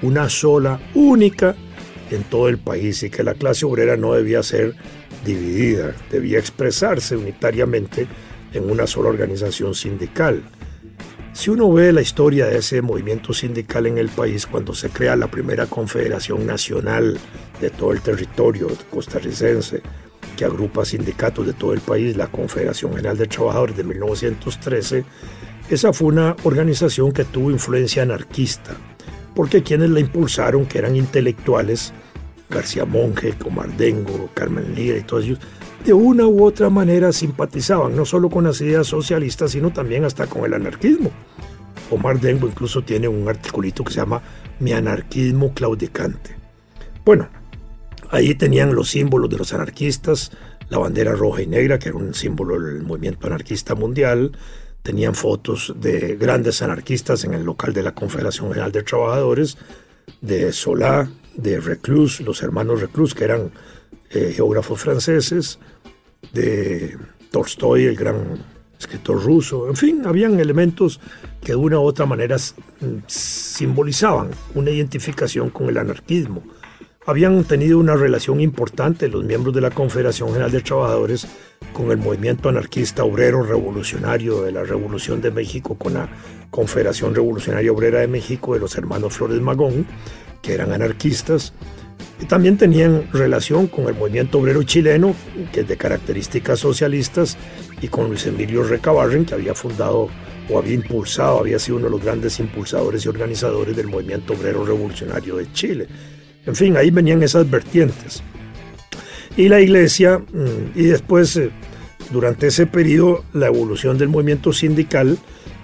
una 0.02 0.28
sola, 0.28 0.80
única 0.94 1.54
en 2.10 2.24
todo 2.24 2.48
el 2.48 2.58
país 2.58 3.02
y 3.02 3.10
que 3.10 3.22
la 3.22 3.34
clase 3.34 3.66
obrera 3.66 3.96
no 3.96 4.14
debía 4.14 4.42
ser 4.42 4.74
dividida, 5.24 5.94
debía 6.10 6.38
expresarse 6.38 7.16
unitariamente 7.16 8.06
en 8.52 8.70
una 8.70 8.86
sola 8.86 9.10
organización 9.10 9.74
sindical. 9.74 10.42
Si 11.32 11.50
uno 11.50 11.72
ve 11.72 11.92
la 11.92 12.00
historia 12.00 12.46
de 12.46 12.58
ese 12.58 12.82
movimiento 12.82 13.32
sindical 13.32 13.86
en 13.86 13.98
el 13.98 14.08
país 14.08 14.46
cuando 14.46 14.74
se 14.74 14.90
crea 14.90 15.14
la 15.14 15.30
primera 15.30 15.66
confederación 15.66 16.46
nacional 16.46 17.18
de 17.60 17.70
todo 17.70 17.92
el 17.92 18.00
territorio 18.00 18.68
costarricense, 18.90 19.82
que 20.36 20.44
agrupa 20.44 20.84
sindicatos 20.84 21.46
de 21.46 21.52
todo 21.52 21.74
el 21.74 21.80
país, 21.80 22.16
la 22.16 22.28
Confederación 22.28 22.92
General 22.92 23.18
de 23.18 23.26
Trabajadores 23.26 23.76
de 23.76 23.84
1913, 23.84 25.04
esa 25.68 25.92
fue 25.92 26.08
una 26.08 26.36
organización 26.44 27.12
que 27.12 27.24
tuvo 27.24 27.50
influencia 27.50 28.02
anarquista, 28.02 28.76
porque 29.34 29.62
quienes 29.62 29.90
la 29.90 30.00
impulsaron, 30.00 30.66
que 30.66 30.78
eran 30.78 30.96
intelectuales, 30.96 31.92
García 32.50 32.84
Monge, 32.84 33.34
Comardengo, 33.34 34.30
Carmen 34.34 34.74
Lira 34.74 34.98
y 34.98 35.02
todos 35.02 35.24
ellos, 35.24 35.38
de 35.84 35.92
una 35.92 36.26
u 36.26 36.44
otra 36.44 36.70
manera 36.70 37.12
simpatizaban 37.12 37.94
no 37.94 38.04
solo 38.04 38.30
con 38.30 38.44
las 38.44 38.60
ideas 38.60 38.86
socialistas, 38.86 39.52
sino 39.52 39.72
también 39.72 40.04
hasta 40.04 40.26
con 40.26 40.44
el 40.44 40.54
anarquismo. 40.54 41.10
Omar 41.90 42.20
Dengo 42.20 42.46
incluso 42.46 42.82
tiene 42.82 43.08
un 43.08 43.28
articulito 43.28 43.84
que 43.84 43.92
se 43.92 44.00
llama 44.00 44.22
Mi 44.60 44.72
anarquismo 44.72 45.54
claudicante. 45.54 46.36
Bueno, 47.04 47.28
ahí 48.10 48.34
tenían 48.34 48.74
los 48.74 48.90
símbolos 48.90 49.30
de 49.30 49.38
los 49.38 49.52
anarquistas, 49.54 50.32
la 50.68 50.78
bandera 50.78 51.12
roja 51.12 51.42
y 51.42 51.46
negra, 51.46 51.78
que 51.78 51.88
era 51.88 51.98
un 51.98 52.12
símbolo 52.12 52.60
del 52.60 52.82
movimiento 52.82 53.26
anarquista 53.26 53.74
mundial, 53.74 54.32
tenían 54.82 55.14
fotos 55.14 55.74
de 55.80 56.16
grandes 56.16 56.60
anarquistas 56.62 57.24
en 57.24 57.34
el 57.34 57.44
local 57.44 57.72
de 57.72 57.82
la 57.82 57.94
Confederación 57.94 58.48
General 58.48 58.72
de 58.72 58.82
Trabajadores, 58.82 59.56
de 60.20 60.52
Solá, 60.52 61.10
de 61.38 61.60
Reclus, 61.60 62.20
los 62.20 62.42
hermanos 62.42 62.80
Reclus, 62.80 63.14
que 63.14 63.24
eran 63.24 63.52
eh, 64.10 64.32
geógrafos 64.34 64.80
franceses, 64.80 65.58
de 66.32 66.96
Tolstoy, 67.30 67.84
el 67.84 67.96
gran 67.96 68.44
escritor 68.78 69.22
ruso, 69.22 69.68
en 69.68 69.76
fin, 69.76 70.02
habían 70.04 70.38
elementos 70.38 71.00
que 71.40 71.52
de 71.52 71.56
una 71.56 71.78
u 71.78 71.82
otra 71.82 72.06
manera 72.06 72.36
simbolizaban 73.06 74.30
una 74.54 74.70
identificación 74.70 75.50
con 75.50 75.68
el 75.68 75.78
anarquismo. 75.78 76.42
Habían 77.06 77.42
tenido 77.44 77.78
una 77.78 77.96
relación 77.96 78.40
importante 78.40 79.08
los 79.08 79.24
miembros 79.24 79.54
de 79.54 79.62
la 79.62 79.70
Confederación 79.70 80.28
General 80.28 80.50
de 80.50 80.60
Trabajadores 80.60 81.26
con 81.72 81.90
el 81.90 81.96
movimiento 81.96 82.50
anarquista 82.50 83.02
obrero 83.04 83.42
revolucionario 83.42 84.42
de 84.42 84.52
la 84.52 84.62
Revolución 84.62 85.20
de 85.22 85.30
México, 85.30 85.76
con 85.78 85.94
la 85.94 86.08
Confederación 86.50 87.14
Revolucionaria 87.14 87.72
Obrera 87.72 88.00
de 88.00 88.08
México 88.08 88.54
de 88.54 88.60
los 88.60 88.76
hermanos 88.76 89.14
Flores 89.14 89.40
Magón, 89.40 89.86
que 90.42 90.54
eran 90.54 90.72
anarquistas, 90.72 91.52
y 92.20 92.24
también 92.24 92.56
tenían 92.56 93.08
relación 93.12 93.68
con 93.68 93.86
el 93.86 93.94
movimiento 93.94 94.38
obrero 94.38 94.62
chileno, 94.64 95.14
que 95.52 95.60
es 95.60 95.68
de 95.68 95.76
características 95.76 96.58
socialistas, 96.58 97.36
y 97.80 97.88
con 97.88 98.08
Luis 98.08 98.26
Emilio 98.26 98.64
Recabarren, 98.64 99.24
que 99.24 99.34
había 99.34 99.54
fundado 99.54 100.08
o 100.50 100.58
había 100.58 100.74
impulsado, 100.74 101.38
había 101.38 101.58
sido 101.58 101.76
uno 101.76 101.86
de 101.86 101.92
los 101.92 102.02
grandes 102.02 102.40
impulsadores 102.40 103.04
y 103.04 103.08
organizadores 103.08 103.76
del 103.76 103.86
movimiento 103.86 104.32
obrero 104.32 104.64
revolucionario 104.64 105.36
de 105.36 105.52
Chile. 105.52 105.86
En 106.46 106.56
fin, 106.56 106.76
ahí 106.76 106.90
venían 106.90 107.22
esas 107.22 107.48
vertientes. 107.48 108.22
Y 109.36 109.48
la 109.48 109.60
iglesia, 109.60 110.18
mm, 110.18 110.72
y 110.74 110.86
después, 110.86 111.36
eh, 111.36 111.50
durante 112.10 112.48
ese 112.48 112.66
periodo, 112.66 113.24
la 113.32 113.46
evolución 113.46 113.98
del 113.98 114.08
movimiento 114.08 114.52
sindical 114.52 115.18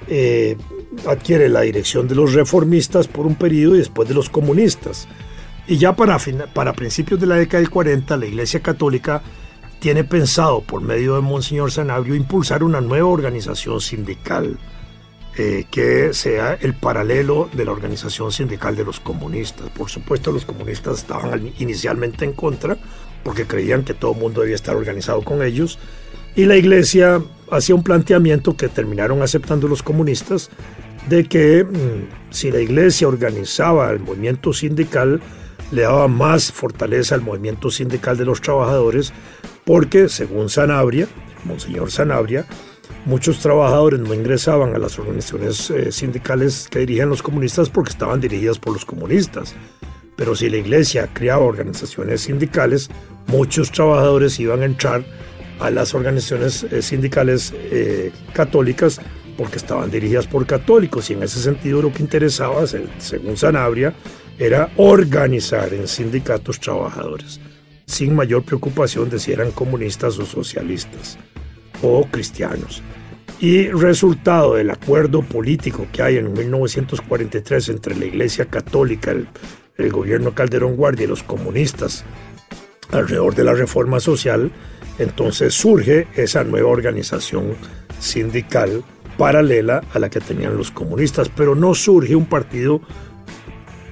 eh, 0.06 0.56
adquiere 1.06 1.48
la 1.48 1.62
dirección 1.62 2.08
de 2.08 2.14
los 2.14 2.32
reformistas 2.32 3.08
por 3.08 3.26
un 3.26 3.34
periodo 3.34 3.74
y 3.74 3.78
después 3.78 4.08
de 4.08 4.14
los 4.14 4.30
comunistas. 4.30 5.08
Y 5.66 5.78
ya 5.78 5.96
para, 5.96 6.18
para 6.52 6.72
principios 6.72 7.20
de 7.20 7.26
la 7.26 7.36
década 7.36 7.60
del 7.60 7.70
40, 7.70 8.16
la 8.16 8.26
Iglesia 8.26 8.60
Católica 8.60 9.22
tiene 9.80 10.04
pensado, 10.04 10.62
por 10.62 10.80
medio 10.80 11.14
de 11.16 11.20
Monseñor 11.20 11.70
Sanabrio, 11.70 12.14
impulsar 12.14 12.62
una 12.62 12.80
nueva 12.80 13.08
organización 13.08 13.80
sindical 13.80 14.58
eh, 15.36 15.66
que 15.70 16.14
sea 16.14 16.54
el 16.60 16.74
paralelo 16.74 17.50
de 17.52 17.64
la 17.64 17.72
organización 17.72 18.30
sindical 18.30 18.76
de 18.76 18.84
los 18.84 19.00
comunistas. 19.00 19.68
Por 19.70 19.90
supuesto, 19.90 20.30
los 20.32 20.44
comunistas 20.44 20.98
estaban 20.98 21.52
inicialmente 21.58 22.24
en 22.24 22.34
contra 22.34 22.78
porque 23.24 23.46
creían 23.46 23.84
que 23.84 23.94
todo 23.94 24.12
el 24.12 24.18
mundo 24.18 24.42
debía 24.42 24.54
estar 24.54 24.76
organizado 24.76 25.22
con 25.22 25.42
ellos. 25.42 25.78
Y 26.36 26.44
la 26.44 26.56
iglesia 26.56 27.20
hacía 27.50 27.74
un 27.74 27.82
planteamiento 27.82 28.56
que 28.56 28.68
terminaron 28.68 29.22
aceptando 29.22 29.68
los 29.68 29.82
comunistas 29.82 30.50
de 31.08 31.24
que 31.24 31.64
mm, 31.64 32.30
si 32.30 32.50
la 32.50 32.60
iglesia 32.60 33.08
organizaba 33.08 33.90
el 33.90 34.00
movimiento 34.00 34.52
sindical, 34.52 35.20
le 35.70 35.82
daba 35.82 36.08
más 36.08 36.52
fortaleza 36.52 37.14
al 37.14 37.20
movimiento 37.20 37.70
sindical 37.70 38.16
de 38.16 38.24
los 38.24 38.40
trabajadores, 38.40 39.12
porque 39.64 40.08
según 40.08 40.48
Sanabria, 40.48 41.08
Monseñor 41.44 41.90
Sanabria, 41.90 42.46
muchos 43.04 43.40
trabajadores 43.40 44.00
no 44.00 44.14
ingresaban 44.14 44.74
a 44.74 44.78
las 44.78 44.98
organizaciones 44.98 45.70
eh, 45.70 45.92
sindicales 45.92 46.68
que 46.70 46.80
dirigían 46.80 47.08
los 47.08 47.22
comunistas 47.22 47.70
porque 47.70 47.90
estaban 47.90 48.20
dirigidas 48.20 48.58
por 48.58 48.72
los 48.72 48.84
comunistas. 48.84 49.54
Pero 50.16 50.36
si 50.36 50.48
la 50.48 50.58
iglesia 50.58 51.10
creaba 51.12 51.44
organizaciones 51.44 52.22
sindicales, 52.22 52.88
muchos 53.26 53.72
trabajadores 53.72 54.38
iban 54.38 54.62
a 54.62 54.66
entrar 54.66 55.04
a 55.60 55.70
las 55.70 55.94
organizaciones 55.94 56.64
eh, 56.64 56.82
sindicales 56.82 57.52
eh, 57.56 58.12
católicas 58.32 59.00
porque 59.36 59.56
estaban 59.56 59.90
dirigidas 59.90 60.26
por 60.26 60.46
católicos 60.46 61.10
y 61.10 61.14
en 61.14 61.22
ese 61.22 61.40
sentido 61.40 61.82
lo 61.82 61.92
que 61.92 62.02
interesaba, 62.02 62.64
según 62.98 63.36
Sanabria, 63.36 63.94
era 64.38 64.70
organizar 64.76 65.72
en 65.74 65.88
sindicatos 65.88 66.60
trabajadores, 66.60 67.40
sin 67.86 68.14
mayor 68.14 68.44
preocupación 68.44 69.10
de 69.10 69.18
si 69.18 69.32
eran 69.32 69.50
comunistas 69.50 70.18
o 70.18 70.26
socialistas 70.26 71.18
o 71.82 72.06
cristianos. 72.10 72.82
Y 73.40 73.68
resultado 73.68 74.54
del 74.54 74.70
acuerdo 74.70 75.22
político 75.22 75.86
que 75.92 76.02
hay 76.02 76.16
en 76.16 76.32
1943 76.32 77.68
entre 77.68 77.96
la 77.96 78.04
Iglesia 78.06 78.46
Católica, 78.46 79.10
el, 79.10 79.28
el 79.76 79.90
gobierno 79.90 80.34
Calderón 80.34 80.76
Guardia 80.76 81.04
y 81.04 81.08
los 81.08 81.24
comunistas 81.24 82.04
alrededor 82.90 83.34
de 83.34 83.44
la 83.44 83.54
reforma 83.54 84.00
social, 84.00 84.50
entonces 84.98 85.54
surge 85.54 86.06
esa 86.14 86.44
nueva 86.44 86.68
organización 86.68 87.54
sindical 87.98 88.84
paralela 89.16 89.82
a 89.92 89.98
la 89.98 90.10
que 90.10 90.20
tenían 90.20 90.56
los 90.56 90.70
comunistas, 90.70 91.28
pero 91.28 91.54
no 91.54 91.74
surge 91.74 92.16
un 92.16 92.26
partido 92.26 92.80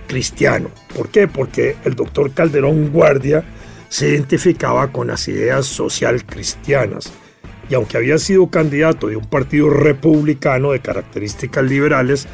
cristiano. 0.07 0.71
¿Por 0.97 1.09
qué? 1.09 1.29
Porque 1.29 1.77
el 1.85 1.95
doctor 1.95 2.33
Calderón 2.33 2.91
Guardia 2.91 3.45
se 3.89 4.09
identificaba 4.11 4.91
con 4.91 5.09
las 5.09 5.29
ideas 5.29 5.67
social 5.67 6.25
cristianas 6.25 7.13
y 7.73 7.75
aunque 7.75 7.97
había 7.97 8.19
sido 8.19 8.51
candidato 8.51 9.07
de 9.07 9.17
un 9.17 9.25
partido 9.25 9.71
republicano 9.71 10.73
de 10.73 10.81
características 10.81 11.65
liberales, 11.65 12.27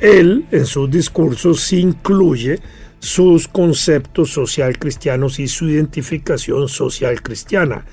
él 0.00 0.44
en 0.52 0.66
sus 0.66 0.90
discursos 0.90 1.72
incluye 1.72 2.60
sus 3.06 3.46
conceptos 3.46 4.32
social 4.32 4.80
cristianos 4.80 5.38
y 5.38 5.46
su 5.46 5.68
identificación 5.68 6.68
social 6.68 7.22
cristiana 7.22 7.84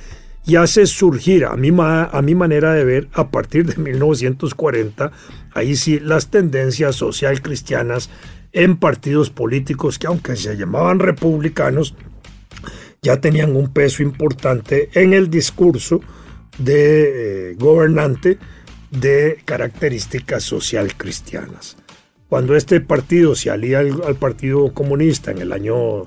y 0.43 0.55
hace 0.55 0.87
surgir, 0.87 1.45
a 1.45 1.55
mi, 1.55 1.69
a 1.79 2.21
mi 2.23 2.33
manera 2.33 2.73
de 2.73 2.83
ver, 2.83 3.09
a 3.13 3.29
partir 3.29 3.67
de 3.67 3.75
1940, 3.77 5.11
ahí 5.53 5.75
sí, 5.75 5.99
las 5.99 6.31
tendencias 6.31 6.95
social 6.95 7.43
cristianas 7.43 8.09
en 8.53 8.77
partidos 8.77 9.29
políticos 9.29 9.99
que 9.99 10.07
aunque 10.07 10.35
se 10.35 10.57
llamaban 10.57 10.97
republicanos, 10.97 11.93
ya 13.03 13.21
tenían 13.21 13.55
un 13.55 13.71
peso 13.71 14.01
importante 14.01 14.89
en 14.93 15.13
el 15.13 15.29
discurso 15.29 16.01
de 16.57 17.51
eh, 17.51 17.55
gobernante 17.59 18.39
de 18.89 19.43
características 19.45 20.41
social 20.41 20.97
cristianas. 20.97 21.77
Cuando 22.33 22.55
este 22.55 22.81
partido 22.81 23.35
se 23.35 23.51
alía 23.51 23.81
al, 23.81 24.15
Partido 24.15 24.73
Comunista 24.73 25.29
en 25.29 25.37
el 25.37 25.51
año 25.51 26.05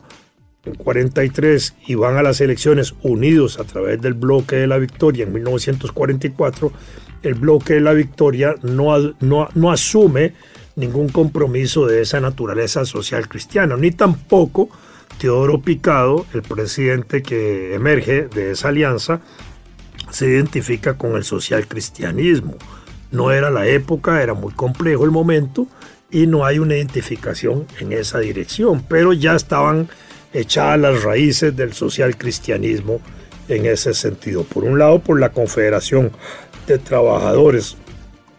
43 0.76 1.76
y 1.86 1.94
van 1.94 2.16
a 2.16 2.22
las 2.24 2.40
elecciones 2.40 2.96
unidos 3.02 3.60
a 3.60 3.64
través 3.64 4.02
del 4.02 4.14
bloque 4.14 4.56
de 4.56 4.66
la 4.66 4.78
victoria 4.78 5.22
en 5.22 5.32
1944, 5.32 6.72
el 7.22 7.34
bloque 7.34 7.74
de 7.74 7.80
la 7.80 7.92
victoria 7.92 8.56
no, 8.62 9.14
no, 9.20 9.48
no 9.54 9.70
asume 9.70 10.32
ningún 10.74 11.10
compromiso 11.10 11.86
de 11.86 12.02
esa 12.02 12.18
naturaleza 12.18 12.84
social 12.86 13.28
cristiana, 13.28 13.76
ni 13.76 13.92
tampoco 13.92 14.68
Teodoro 15.20 15.62
Picado, 15.62 16.26
el 16.34 16.42
presidente 16.42 17.22
que 17.22 17.72
emerge 17.72 18.26
de 18.26 18.50
esa 18.50 18.70
alianza, 18.70 19.20
se 20.10 20.26
identifica 20.26 20.98
con 20.98 21.14
el 21.14 21.22
social 21.22 21.68
cristianismo. 21.68 22.56
No 23.12 23.30
era 23.30 23.48
la 23.48 23.68
época, 23.68 24.24
era 24.24 24.34
muy 24.34 24.52
complejo 24.52 25.04
el 25.04 25.12
momento 25.12 25.68
y 26.10 26.26
no 26.26 26.44
hay 26.44 26.58
una 26.58 26.76
identificación 26.76 27.66
en 27.80 27.92
esa 27.92 28.18
dirección, 28.18 28.84
pero 28.88 29.12
ya 29.12 29.34
estaban 29.34 29.88
echadas 30.32 30.78
las 30.78 31.02
raíces 31.02 31.56
del 31.56 31.72
social 31.72 32.16
cristianismo 32.16 33.00
en 33.48 33.66
ese 33.66 33.94
sentido. 33.94 34.44
Por 34.44 34.64
un 34.64 34.78
lado, 34.78 34.98
por 34.98 35.18
la 35.18 35.30
Confederación 35.30 36.12
de 36.66 36.78
Trabajadores 36.78 37.76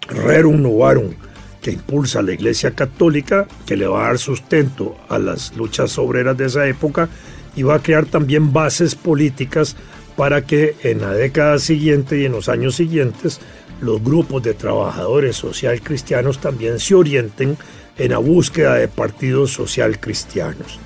Rerum 0.10 0.62
Novarum, 0.62 1.14
que 1.62 1.72
impulsa 1.72 2.22
la 2.22 2.34
Iglesia 2.34 2.72
Católica, 2.72 3.48
que 3.66 3.76
le 3.76 3.88
va 3.88 4.06
a 4.06 4.08
dar 4.08 4.18
sustento 4.20 4.96
a 5.10 5.20
las 5.20 5.56
luchas 5.56 5.98
obreras 5.98 6.38
de 6.38 6.46
esa 6.46 6.68
época 6.68 7.10
y 7.56 7.64
va 7.64 7.76
a 7.76 7.82
crear 7.82 8.06
también 8.06 8.54
bases 8.54 8.96
políticas 8.96 9.76
para 10.16 10.44
que 10.44 10.76
en 10.84 11.02
la 11.02 11.14
década 11.14 11.60
siguiente 11.60 12.20
y 12.20 12.26
en 12.26 12.32
los 12.32 12.50
años 12.50 12.76
siguientes 12.76 13.40
los 13.82 14.04
grupos 14.04 14.44
de 14.44 14.54
trabajadores 14.54 15.36
social 15.36 15.82
cristianos 15.82 16.40
también 16.40 16.80
se 16.80 16.96
orienten 16.96 17.58
en 17.98 18.12
la 18.12 18.18
búsqueda 18.18 18.76
de 18.76 18.88
partidos 18.88 19.52
social 19.52 20.00
cristianos. 20.00 20.80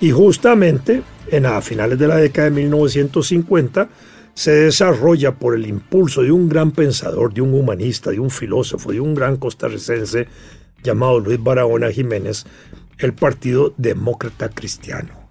Y 0.00 0.10
justamente 0.10 1.02
en 1.30 1.46
a 1.46 1.60
finales 1.60 1.98
de 1.98 2.08
la 2.08 2.16
década 2.16 2.50
de 2.50 2.56
1950 2.62 3.88
se 4.34 4.50
desarrolla 4.50 5.36
por 5.36 5.54
el 5.54 5.66
impulso 5.66 6.22
de 6.22 6.32
un 6.32 6.48
gran 6.48 6.72
pensador, 6.72 7.32
de 7.32 7.40
un 7.40 7.54
humanista, 7.54 8.10
de 8.10 8.18
un 8.18 8.30
filósofo, 8.30 8.92
de 8.92 9.00
un 9.00 9.14
gran 9.14 9.36
costarricense 9.36 10.26
llamado 10.82 11.20
Luis 11.20 11.42
Barahona 11.42 11.90
Jiménez, 11.90 12.44
el 12.98 13.14
Partido 13.14 13.72
Demócrata 13.76 14.48
Cristiano. 14.50 15.28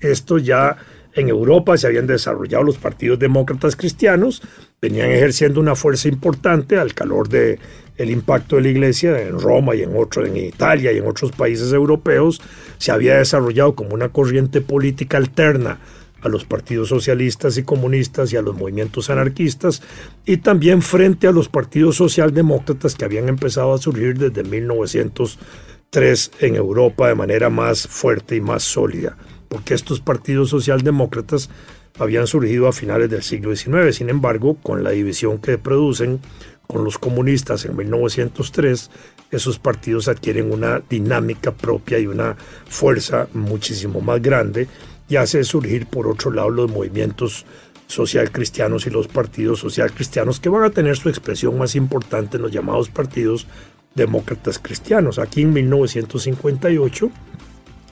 Esto 0.00 0.38
ya 0.38 0.76
en 1.16 1.28
Europa 1.28 1.76
se 1.76 1.86
habían 1.86 2.06
desarrollado 2.06 2.62
los 2.62 2.76
partidos 2.76 3.18
demócratas 3.18 3.74
cristianos, 3.74 4.42
venían 4.80 5.10
ejerciendo 5.10 5.60
una 5.60 5.74
fuerza 5.74 6.08
importante 6.08 6.76
al 6.76 6.94
calor 6.94 7.28
de 7.28 7.58
el 7.96 8.10
impacto 8.10 8.56
de 8.56 8.62
la 8.62 8.68
iglesia 8.68 9.22
en 9.22 9.40
Roma 9.40 9.74
y 9.74 9.82
en 9.82 9.96
otro, 9.96 10.26
en 10.26 10.36
Italia 10.36 10.92
y 10.92 10.98
en 10.98 11.06
otros 11.06 11.32
países 11.32 11.72
europeos, 11.72 12.42
se 12.76 12.92
había 12.92 13.16
desarrollado 13.16 13.74
como 13.74 13.94
una 13.94 14.10
corriente 14.10 14.60
política 14.60 15.16
alterna 15.16 15.80
a 16.20 16.28
los 16.28 16.44
partidos 16.44 16.90
socialistas 16.90 17.56
y 17.56 17.62
comunistas 17.62 18.32
y 18.32 18.36
a 18.36 18.42
los 18.42 18.54
movimientos 18.54 19.08
anarquistas, 19.08 19.82
y 20.26 20.38
también 20.38 20.82
frente 20.82 21.26
a 21.26 21.32
los 21.32 21.48
partidos 21.48 21.96
socialdemócratas 21.96 22.94
que 22.94 23.04
habían 23.06 23.28
empezado 23.28 23.72
a 23.72 23.78
surgir 23.78 24.18
desde 24.18 24.42
1903 24.42 26.30
en 26.40 26.56
Europa 26.56 27.08
de 27.08 27.14
manera 27.14 27.48
más 27.48 27.86
fuerte 27.86 28.36
y 28.36 28.40
más 28.40 28.62
sólida, 28.64 29.16
porque 29.48 29.74
estos 29.74 30.00
partidos 30.00 30.50
socialdemócratas 30.50 31.50
habían 31.98 32.26
surgido 32.26 32.68
a 32.68 32.72
finales 32.72 33.10
del 33.10 33.22
siglo 33.22 33.54
XIX. 33.54 33.94
Sin 33.94 34.10
embargo, 34.10 34.56
con 34.62 34.84
la 34.84 34.90
división 34.90 35.38
que 35.38 35.58
producen 35.58 36.20
con 36.66 36.84
los 36.84 36.98
comunistas 36.98 37.64
en 37.64 37.76
1903, 37.76 38.90
esos 39.30 39.58
partidos 39.58 40.08
adquieren 40.08 40.52
una 40.52 40.80
dinámica 40.80 41.52
propia 41.52 41.98
y 41.98 42.06
una 42.06 42.36
fuerza 42.68 43.28
muchísimo 43.32 44.00
más 44.00 44.20
grande 44.20 44.68
y 45.08 45.16
hace 45.16 45.44
surgir 45.44 45.86
por 45.86 46.08
otro 46.08 46.30
lado 46.30 46.50
los 46.50 46.70
movimientos 46.70 47.46
social 47.86 48.32
cristianos 48.32 48.86
y 48.86 48.90
los 48.90 49.06
partidos 49.06 49.60
social 49.60 49.92
cristianos 49.92 50.40
que 50.40 50.48
van 50.48 50.64
a 50.64 50.70
tener 50.70 50.96
su 50.96 51.08
expresión 51.08 51.56
más 51.56 51.76
importante 51.76 52.36
en 52.36 52.42
los 52.42 52.50
llamados 52.50 52.88
partidos 52.88 53.46
demócratas 53.94 54.58
cristianos. 54.58 55.18
Aquí 55.18 55.42
en 55.42 55.52
1958, 55.52 57.10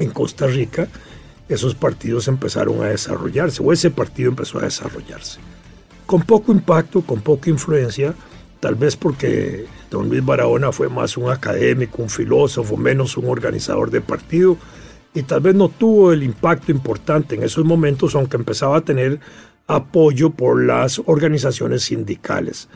en 0.01 0.11
Costa 0.11 0.47
Rica, 0.47 0.89
esos 1.49 1.75
partidos 1.75 2.29
empezaron 2.29 2.83
a 2.83 2.89
desarrollarse, 2.89 3.63
o 3.63 3.73
ese 3.73 3.91
partido 3.91 4.31
empezó 4.31 4.59
a 4.59 4.63
desarrollarse. 4.63 5.41
Con 6.07 6.23
poco 6.23 6.53
impacto, 6.53 7.03
con 7.03 7.21
poca 7.21 7.51
influencia, 7.51 8.15
tal 8.61 8.75
vez 8.75 8.97
porque 8.97 9.67
don 9.91 10.09
Luis 10.09 10.25
Barahona 10.25 10.73
fue 10.73 10.89
más 10.89 11.17
un 11.17 11.31
académico, 11.31 12.03
un 12.03 12.11
filósofo, 12.11 12.77
menos 12.77 13.17
un 13.17 13.29
organizador 13.29 13.91
de 13.91 14.01
partido, 14.01 14.57
y 15.15 15.23
tal 15.23 15.41
vez 15.41 15.55
no 15.55 15.69
tuvo 15.69 16.13
el 16.13 16.23
impacto 16.23 16.73
importante 16.73 17.37
en 17.37 17.45
esos 17.45 17.65
momentos, 17.65 18.15
aunque 18.15 18.37
empezaba 18.37 18.79
a 18.79 18.85
tener 18.85 19.21
apoyo 19.67 20.31
por 20.31 20.65
las 20.65 21.01
organizaciones 21.07 21.85
sindicales. 21.85 22.69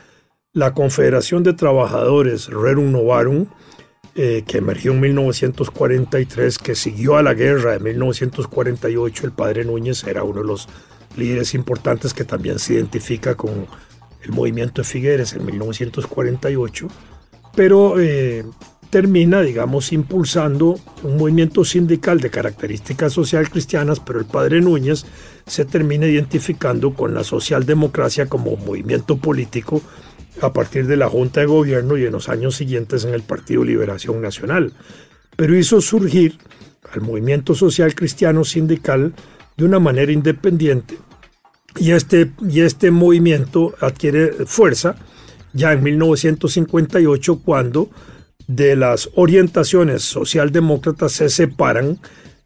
La 0.52 0.72
Confederación 0.72 1.42
de 1.42 1.52
Trabajadores 1.52 2.48
Rerum 2.48 2.92
Novarum 2.92 3.46
eh, 4.20 4.42
que 4.44 4.58
emergió 4.58 4.90
en 4.90 4.98
1943, 4.98 6.58
que 6.58 6.74
siguió 6.74 7.18
a 7.18 7.22
la 7.22 7.34
guerra 7.34 7.74
de 7.74 7.78
1948. 7.78 9.26
El 9.26 9.30
padre 9.30 9.64
Núñez 9.64 10.02
era 10.02 10.24
uno 10.24 10.40
de 10.40 10.46
los 10.48 10.68
líderes 11.16 11.54
importantes 11.54 12.14
que 12.14 12.24
también 12.24 12.58
se 12.58 12.74
identifica 12.74 13.36
con 13.36 13.68
el 14.24 14.32
movimiento 14.32 14.82
de 14.82 14.88
Figueres 14.88 15.34
en 15.34 15.46
1948, 15.46 16.88
pero 17.54 18.00
eh, 18.00 18.44
termina, 18.90 19.40
digamos, 19.40 19.92
impulsando 19.92 20.80
un 21.04 21.16
movimiento 21.16 21.64
sindical 21.64 22.18
de 22.18 22.30
características 22.30 23.12
social 23.12 23.48
cristianas, 23.48 24.00
pero 24.00 24.18
el 24.18 24.26
padre 24.26 24.60
Núñez 24.60 25.06
se 25.46 25.64
termina 25.64 26.06
identificando 26.06 26.92
con 26.92 27.14
la 27.14 27.22
socialdemocracia 27.22 28.26
como 28.26 28.56
movimiento 28.56 29.16
político 29.16 29.80
a 30.40 30.52
partir 30.52 30.86
de 30.86 30.96
la 30.96 31.08
Junta 31.08 31.40
de 31.40 31.46
Gobierno 31.46 31.96
y 31.96 32.04
en 32.04 32.12
los 32.12 32.28
años 32.28 32.56
siguientes 32.56 33.04
en 33.04 33.14
el 33.14 33.22
Partido 33.22 33.64
Liberación 33.64 34.20
Nacional, 34.20 34.72
pero 35.36 35.56
hizo 35.56 35.80
surgir 35.80 36.38
al 36.92 37.00
movimiento 37.00 37.54
social 37.54 37.94
cristiano 37.94 38.44
sindical 38.44 39.14
de 39.56 39.64
una 39.64 39.78
manera 39.78 40.12
independiente 40.12 40.98
y 41.78 41.92
este, 41.92 42.32
y 42.48 42.60
este 42.60 42.90
movimiento 42.90 43.74
adquiere 43.80 44.32
fuerza 44.46 44.96
ya 45.52 45.72
en 45.72 45.82
1958 45.82 47.40
cuando 47.44 47.90
de 48.46 48.76
las 48.76 49.10
orientaciones 49.14 50.02
socialdemócratas 50.02 51.12
se 51.12 51.28
separan 51.28 52.00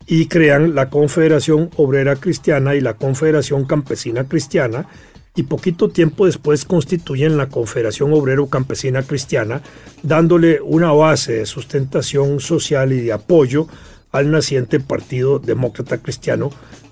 y 0.07 0.27
crean 0.27 0.75
la 0.75 0.91
Confederación 0.91 1.71
Obrera 1.77 2.17
Cristiana 2.17 2.75
y 2.75 2.81
la 2.81 2.95
Confederación 2.95 3.65
Campesina 3.67 4.25
Cristiana, 4.25 4.89
y 5.35 5.45
poquito 5.45 5.89
tiempo 5.89 6.27
después 6.27 6.65
constituyen 6.65 7.37
la 7.37 7.49
Confederación 7.49 8.13
Obrero 8.13 8.49
Campesina 8.49 9.03
Cristiana, 9.03 9.63
dándole 10.03 10.61
una 10.61 10.93
base 10.93 11.33
de 11.35 11.47
sustentación 11.47 12.41
social 12.41 12.93
y 12.93 13.01
de 13.01 13.13
apoyo 13.13 13.67
al 14.11 14.31
naciente 14.31 14.79
Partido 14.79 15.39
Demócrata 15.39 15.99
Cristiano 15.99 16.51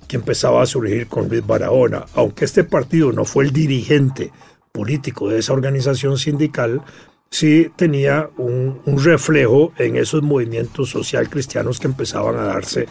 que 0.08 0.16
empezaba 0.16 0.62
a 0.62 0.66
surgir 0.66 1.06
con 1.06 1.28
Luis 1.28 1.46
Barahona. 1.46 2.06
Aunque 2.14 2.44
este 2.44 2.64
partido 2.64 3.12
no 3.12 3.24
fue 3.24 3.44
el 3.44 3.52
dirigente 3.52 4.32
político 4.72 5.28
de 5.28 5.38
esa 5.38 5.52
organización 5.52 6.18
sindical, 6.18 6.82
sí 7.30 7.70
tenía 7.76 8.28
un, 8.36 8.80
reflejo 9.04 9.72
en 9.78 9.96
esos 9.96 10.22
movimientos 10.22 10.90
social 10.90 11.30
cristianos 11.30 11.78
que 11.78 11.86
empezaban 11.86 12.36
a 12.36 12.44
darse 12.44 12.86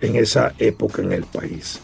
en 0.00 0.14
esa 0.16 0.54
época 0.58 1.02
en 1.02 1.12
el 1.12 1.24
país. 1.24 1.80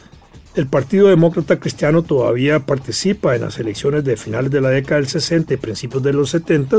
El 0.58 0.66
Partido 0.66 1.06
Demócrata 1.06 1.60
Cristiano 1.60 2.02
todavía 2.02 2.58
participa 2.58 3.36
en 3.36 3.42
las 3.42 3.60
elecciones 3.60 4.02
de 4.02 4.16
finales 4.16 4.50
de 4.50 4.60
la 4.60 4.70
década 4.70 4.96
del 4.96 5.06
60 5.06 5.54
y 5.54 5.56
principios 5.56 6.02
de 6.02 6.12
los 6.12 6.30
70. 6.30 6.78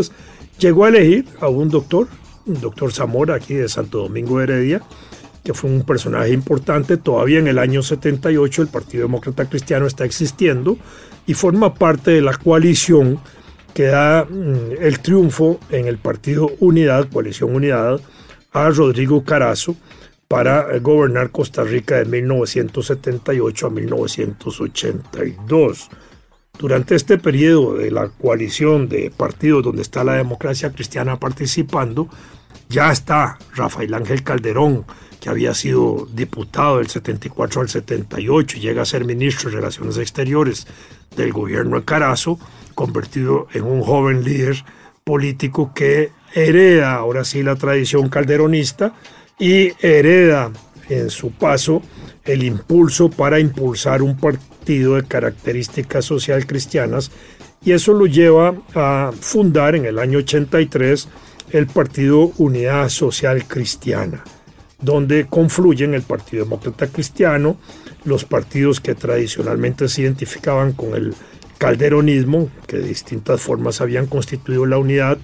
Llegó 0.59 0.83
a 0.83 0.89
elegir 0.89 1.25
a 1.39 1.47
un 1.47 1.69
doctor, 1.69 2.09
un 2.45 2.59
doctor 2.59 2.91
Zamora, 2.91 3.35
aquí 3.35 3.53
de 3.53 3.69
Santo 3.69 3.99
Domingo 3.99 4.37
de 4.37 4.43
Heredia, 4.43 4.81
que 5.45 5.53
fue 5.53 5.69
un 5.69 5.83
personaje 5.83 6.33
importante. 6.33 6.97
Todavía 6.97 7.39
en 7.39 7.47
el 7.47 7.57
año 7.57 7.81
78 7.81 8.63
el 8.63 8.67
Partido 8.67 9.03
Demócrata 9.03 9.47
Cristiano 9.47 9.87
está 9.87 10.03
existiendo 10.03 10.77
y 11.25 11.33
forma 11.33 11.73
parte 11.73 12.11
de 12.11 12.21
la 12.21 12.33
coalición 12.33 13.21
que 13.73 13.85
da 13.85 14.25
mm, 14.25 14.73
el 14.81 14.99
triunfo 14.99 15.57
en 15.69 15.87
el 15.87 15.99
partido 15.99 16.51
Unidad, 16.59 17.07
Coalición 17.07 17.55
Unidad, 17.55 18.01
a 18.51 18.69
Rodrigo 18.71 19.23
Carazo 19.23 19.77
para 20.29 20.71
eh, 20.71 20.79
gobernar 20.79 21.31
Costa 21.31 21.63
Rica 21.63 21.95
de 21.95 22.05
1978 22.05 23.67
a 23.67 23.69
1982. 23.71 25.89
Durante 26.57 26.95
este 26.95 27.17
periodo 27.17 27.75
de 27.75 27.89
la 27.89 28.09
coalición 28.09 28.87
de 28.87 29.11
partidos 29.11 29.63
donde 29.63 29.81
está 29.81 30.03
la 30.03 30.13
democracia 30.13 30.71
cristiana 30.71 31.19
participando, 31.19 32.09
ya 32.69 32.91
está 32.91 33.39
Rafael 33.55 33.93
Ángel 33.93 34.23
Calderón, 34.23 34.85
que 35.19 35.29
había 35.29 35.53
sido 35.55 36.07
diputado 36.13 36.77
del 36.77 36.89
74 36.89 37.61
al 37.61 37.69
78 37.69 38.57
y 38.57 38.59
llega 38.59 38.83
a 38.83 38.85
ser 38.85 39.05
ministro 39.05 39.49
de 39.49 39.55
Relaciones 39.55 39.97
Exteriores 39.97 40.67
del 41.15 41.33
gobierno 41.33 41.79
de 41.79 41.85
Carazo, 41.85 42.37
convertido 42.75 43.47
en 43.53 43.63
un 43.63 43.81
joven 43.81 44.23
líder 44.23 44.63
político 45.03 45.73
que 45.73 46.11
hereda 46.35 46.93
ahora 46.93 47.25
sí 47.25 47.41
la 47.41 47.55
tradición 47.55 48.09
calderonista 48.09 48.93
y 49.39 49.71
hereda 49.79 50.51
en 50.89 51.09
su 51.09 51.31
paso 51.31 51.81
el 52.25 52.43
impulso 52.43 53.09
para 53.09 53.39
impulsar 53.39 54.01
un 54.01 54.17
partido 54.17 54.95
de 54.95 55.03
características 55.03 56.05
social 56.05 56.45
cristianas 56.45 57.11
y 57.63 57.71
eso 57.71 57.93
lo 57.93 58.05
lleva 58.05 58.55
a 58.75 59.11
fundar 59.19 59.75
en 59.75 59.85
el 59.85 59.99
año 59.99 60.19
83 60.19 61.07
el 61.51 61.67
Partido 61.67 62.31
Unidad 62.37 62.89
Social 62.89 63.45
Cristiana 63.47 64.23
donde 64.81 65.27
confluyen 65.27 65.93
el 65.93 66.03
Partido 66.03 66.43
Demócrata 66.45 66.87
Cristiano, 66.87 67.57
los 68.05 68.25
partidos 68.25 68.79
que 68.79 68.95
tradicionalmente 68.95 69.89
se 69.89 70.03
identificaban 70.03 70.73
con 70.73 70.95
el 70.95 71.13
calderonismo, 71.57 72.49
que 72.65 72.77
de 72.77 72.87
distintas 72.87 73.41
formas 73.41 73.81
habían 73.81 74.07
constituido 74.07 74.65
la 74.65 74.77
unidad, 74.77 75.17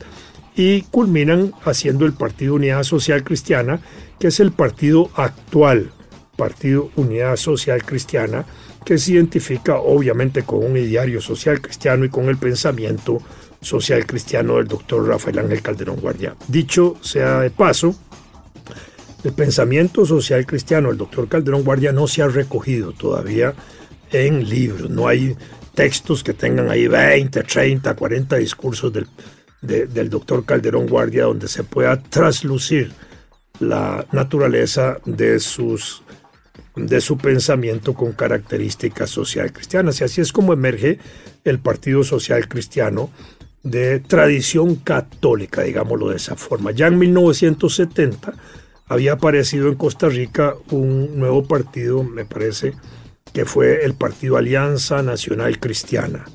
y 0.58 0.84
culminan 0.84 1.54
haciendo 1.64 2.06
el 2.06 2.14
Partido 2.14 2.56
Unidad 2.56 2.84
Social 2.84 3.24
Cristiana, 3.24 3.80
que 4.20 4.28
es 4.28 4.40
el 4.40 4.52
partido 4.52 5.10
actual, 5.16 5.92
Partido 6.36 6.90
Unidad 6.96 7.36
Social 7.38 7.84
Cristiana, 7.84 8.46
que 8.86 8.98
se 8.98 9.14
identifica 9.14 9.78
obviamente 9.78 10.44
con 10.44 10.64
un 10.64 10.78
ideario 10.78 11.22
social 11.22 11.62
cristiano 11.62 12.06
y 12.06 12.10
con 12.10 12.30
el 12.30 12.38
pensamiento 12.38 13.22
social 13.62 14.06
cristiano 14.06 14.58
del 14.58 14.68
doctor 14.68 15.08
Rafael 15.08 15.40
Ángel 15.40 15.62
Calderón 15.62 16.00
Guardia. 16.00 16.36
Dicho 16.48 16.96
sea 17.02 17.40
de 17.40 17.50
paso, 17.50 17.96
el 19.24 19.34
pensamiento 19.34 20.06
social 20.06 20.46
cristiano 20.46 20.90
del 20.90 20.98
doctor 20.98 21.28
Calderón 21.28 21.64
Guardia 21.64 21.92
no 21.92 22.08
se 22.08 22.22
ha 22.22 22.28
recogido 22.28 22.94
todavía 22.94 23.56
en 24.12 24.48
libros. 24.48 24.90
No 24.92 25.08
hay 25.08 25.36
textos 25.74 26.24
que 26.24 26.34
tengan 26.34 26.70
ahí 26.70 26.88
20, 26.88 27.42
30, 27.42 27.96
40 27.96 28.36
discursos 28.36 28.94
del, 28.94 29.08
del 29.62 30.10
doctor 30.12 30.46
Calderón 30.46 30.88
Guardia 30.88 31.24
donde 31.24 31.48
se 31.48 31.64
pueda 31.64 32.00
traslucir 32.00 32.94
la 33.60 34.06
naturaleza 34.12 34.98
de, 35.06 35.40
sus, 35.40 36.04
de 36.76 37.02
su 37.02 37.18
pensamiento 37.18 37.94
con 37.94 38.14
características 38.14 39.10
social 39.10 39.52
cristianas. 39.52 40.02
Y 40.02 40.04
así 40.04 40.22
es 40.22 40.32
como 40.32 40.54
emerge 40.54 41.00
el 41.44 41.60
Partido 41.60 42.04
Social 42.04 42.48
Cristiano 42.48 43.10
de 43.64 44.00
tradición 44.00 44.76
católica, 44.76 45.64
digámoslo 45.64 46.10
de 46.10 46.18
esa 46.18 46.36
forma. 46.36 46.72
Ya 46.72 46.88
en 46.88 47.00
1970 47.00 48.34
había 48.88 49.14
aparecido 49.14 49.68
en 49.68 49.76
Costa 49.76 50.08
Rica 50.08 50.54
un 50.70 51.18
nuevo 51.18 51.48
partido, 51.48 52.04
me 52.04 52.26
parece, 52.26 52.74
que 53.34 53.46
fue 53.46 53.84
el 53.84 53.96
Partido 53.96 54.38
Alianza 54.38 55.02
Nacional 55.02 55.60
Cristiana, 55.60 56.26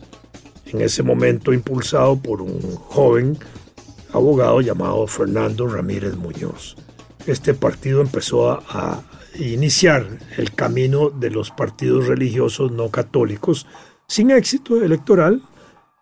en 0.66 0.80
ese 0.80 1.02
momento 1.02 1.52
impulsado 1.52 2.20
por 2.20 2.42
un 2.42 2.60
joven 2.76 3.38
abogado 4.12 4.60
llamado 4.60 5.06
Fernando 5.06 5.68
Ramírez 5.68 6.16
Muñoz. 6.16 6.76
Este 7.26 7.54
partido 7.54 8.00
empezó 8.00 8.50
a, 8.50 9.02
iniciar 9.38 10.18
el 10.36 10.52
camino 10.52 11.08
de 11.08 11.30
los 11.30 11.52
partidos 11.52 12.08
religiosos 12.08 12.72
no 12.72 12.90
católicos 12.90 13.64
sin 14.08 14.32
éxito 14.32 14.82
electoral, 14.82 15.40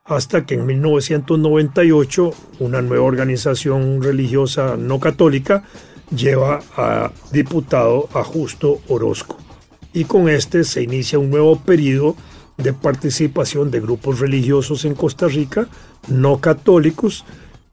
hasta 0.06 0.46
que 0.46 0.54
en 0.54 0.64
1998 0.64 2.32
una 2.60 2.80
nueva 2.80 3.04
organización 3.04 4.02
religiosa 4.02 4.78
no 4.78 4.98
católica 4.98 5.62
lleva 6.10 6.60
a 6.74 7.12
diputado 7.30 8.08
a 8.14 8.24
Justo 8.24 8.80
Orozco. 8.88 9.36
Y 9.92 10.04
con 10.04 10.30
este 10.30 10.64
se 10.64 10.82
inicia 10.82 11.18
un 11.18 11.28
nuevo 11.28 11.60
periodo 11.60 12.16
de 12.56 12.72
participación 12.72 13.70
de 13.70 13.80
grupos 13.80 14.20
religiosos 14.20 14.84
en 14.84 14.94
Costa 14.94 15.28
Rica, 15.28 15.68
no 16.08 16.40
católicos, 16.40 17.24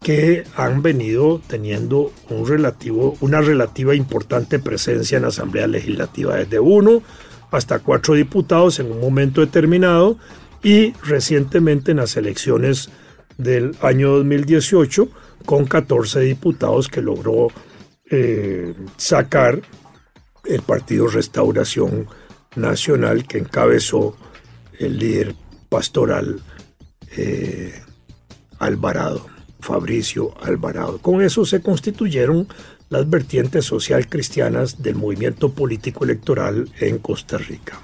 que 0.05 0.43
han 0.55 0.83
venido 0.83 1.41
teniendo 1.47 2.11
un 2.29 2.47
relativo, 2.47 3.17
una 3.21 3.41
relativa 3.41 3.95
importante 3.95 4.59
presencia 4.59 5.15
en 5.15 5.23
la 5.23 5.29
Asamblea 5.29 5.65
Legislativa, 5.65 6.35
desde 6.35 6.59
uno 6.59 7.01
hasta 7.49 7.79
cuatro 7.79 8.13
diputados 8.13 8.79
en 8.79 8.91
un 8.91 9.01
momento 9.01 9.41
determinado 9.41 10.19
y 10.61 10.93
recientemente 11.03 11.89
en 11.89 11.97
las 11.97 12.17
elecciones 12.17 12.91
del 13.39 13.75
año 13.81 14.11
2018 14.17 15.09
con 15.43 15.65
14 15.65 16.19
diputados 16.19 16.87
que 16.87 17.01
logró 17.01 17.47
eh, 18.11 18.75
sacar 18.97 19.59
el 20.43 20.61
Partido 20.61 21.07
Restauración 21.07 22.05
Nacional 22.55 23.25
que 23.25 23.39
encabezó 23.39 24.15
el 24.77 24.99
líder 24.99 25.33
pastoral 25.67 26.43
eh, 27.17 27.73
Alvarado, 28.59 29.25
Fabricio 29.65 30.33
Alvarado. 30.41 30.99
Con 30.99 31.21
eso 31.21 31.43
se 31.43 31.61
constituyeron 31.61 32.47
las 32.89 33.09
vertientes 33.09 33.65
social 33.65 34.07
cristianas 34.07 34.83
del 34.83 34.95
movimiento 34.95 35.49
político 35.49 36.03
electoral 36.03 36.69
en 36.79 36.99
Costa 36.99 37.37
Rica. 37.37 37.79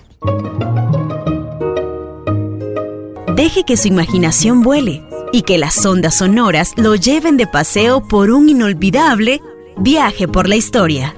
Deje 3.35 3.63
que 3.65 3.77
su 3.77 3.87
imaginación 3.87 4.61
vuele 4.61 5.03
y 5.33 5.41
que 5.41 5.57
las 5.57 5.83
ondas 5.85 6.19
sonoras 6.19 6.73
lo 6.77 6.95
lleven 6.95 7.37
de 7.37 7.47
paseo 7.47 8.07
por 8.07 8.29
un 8.29 8.47
inolvidable 8.49 9.41
Viaje 9.77 10.27
por 10.27 10.47
la 10.47 10.57
historia. 10.57 11.15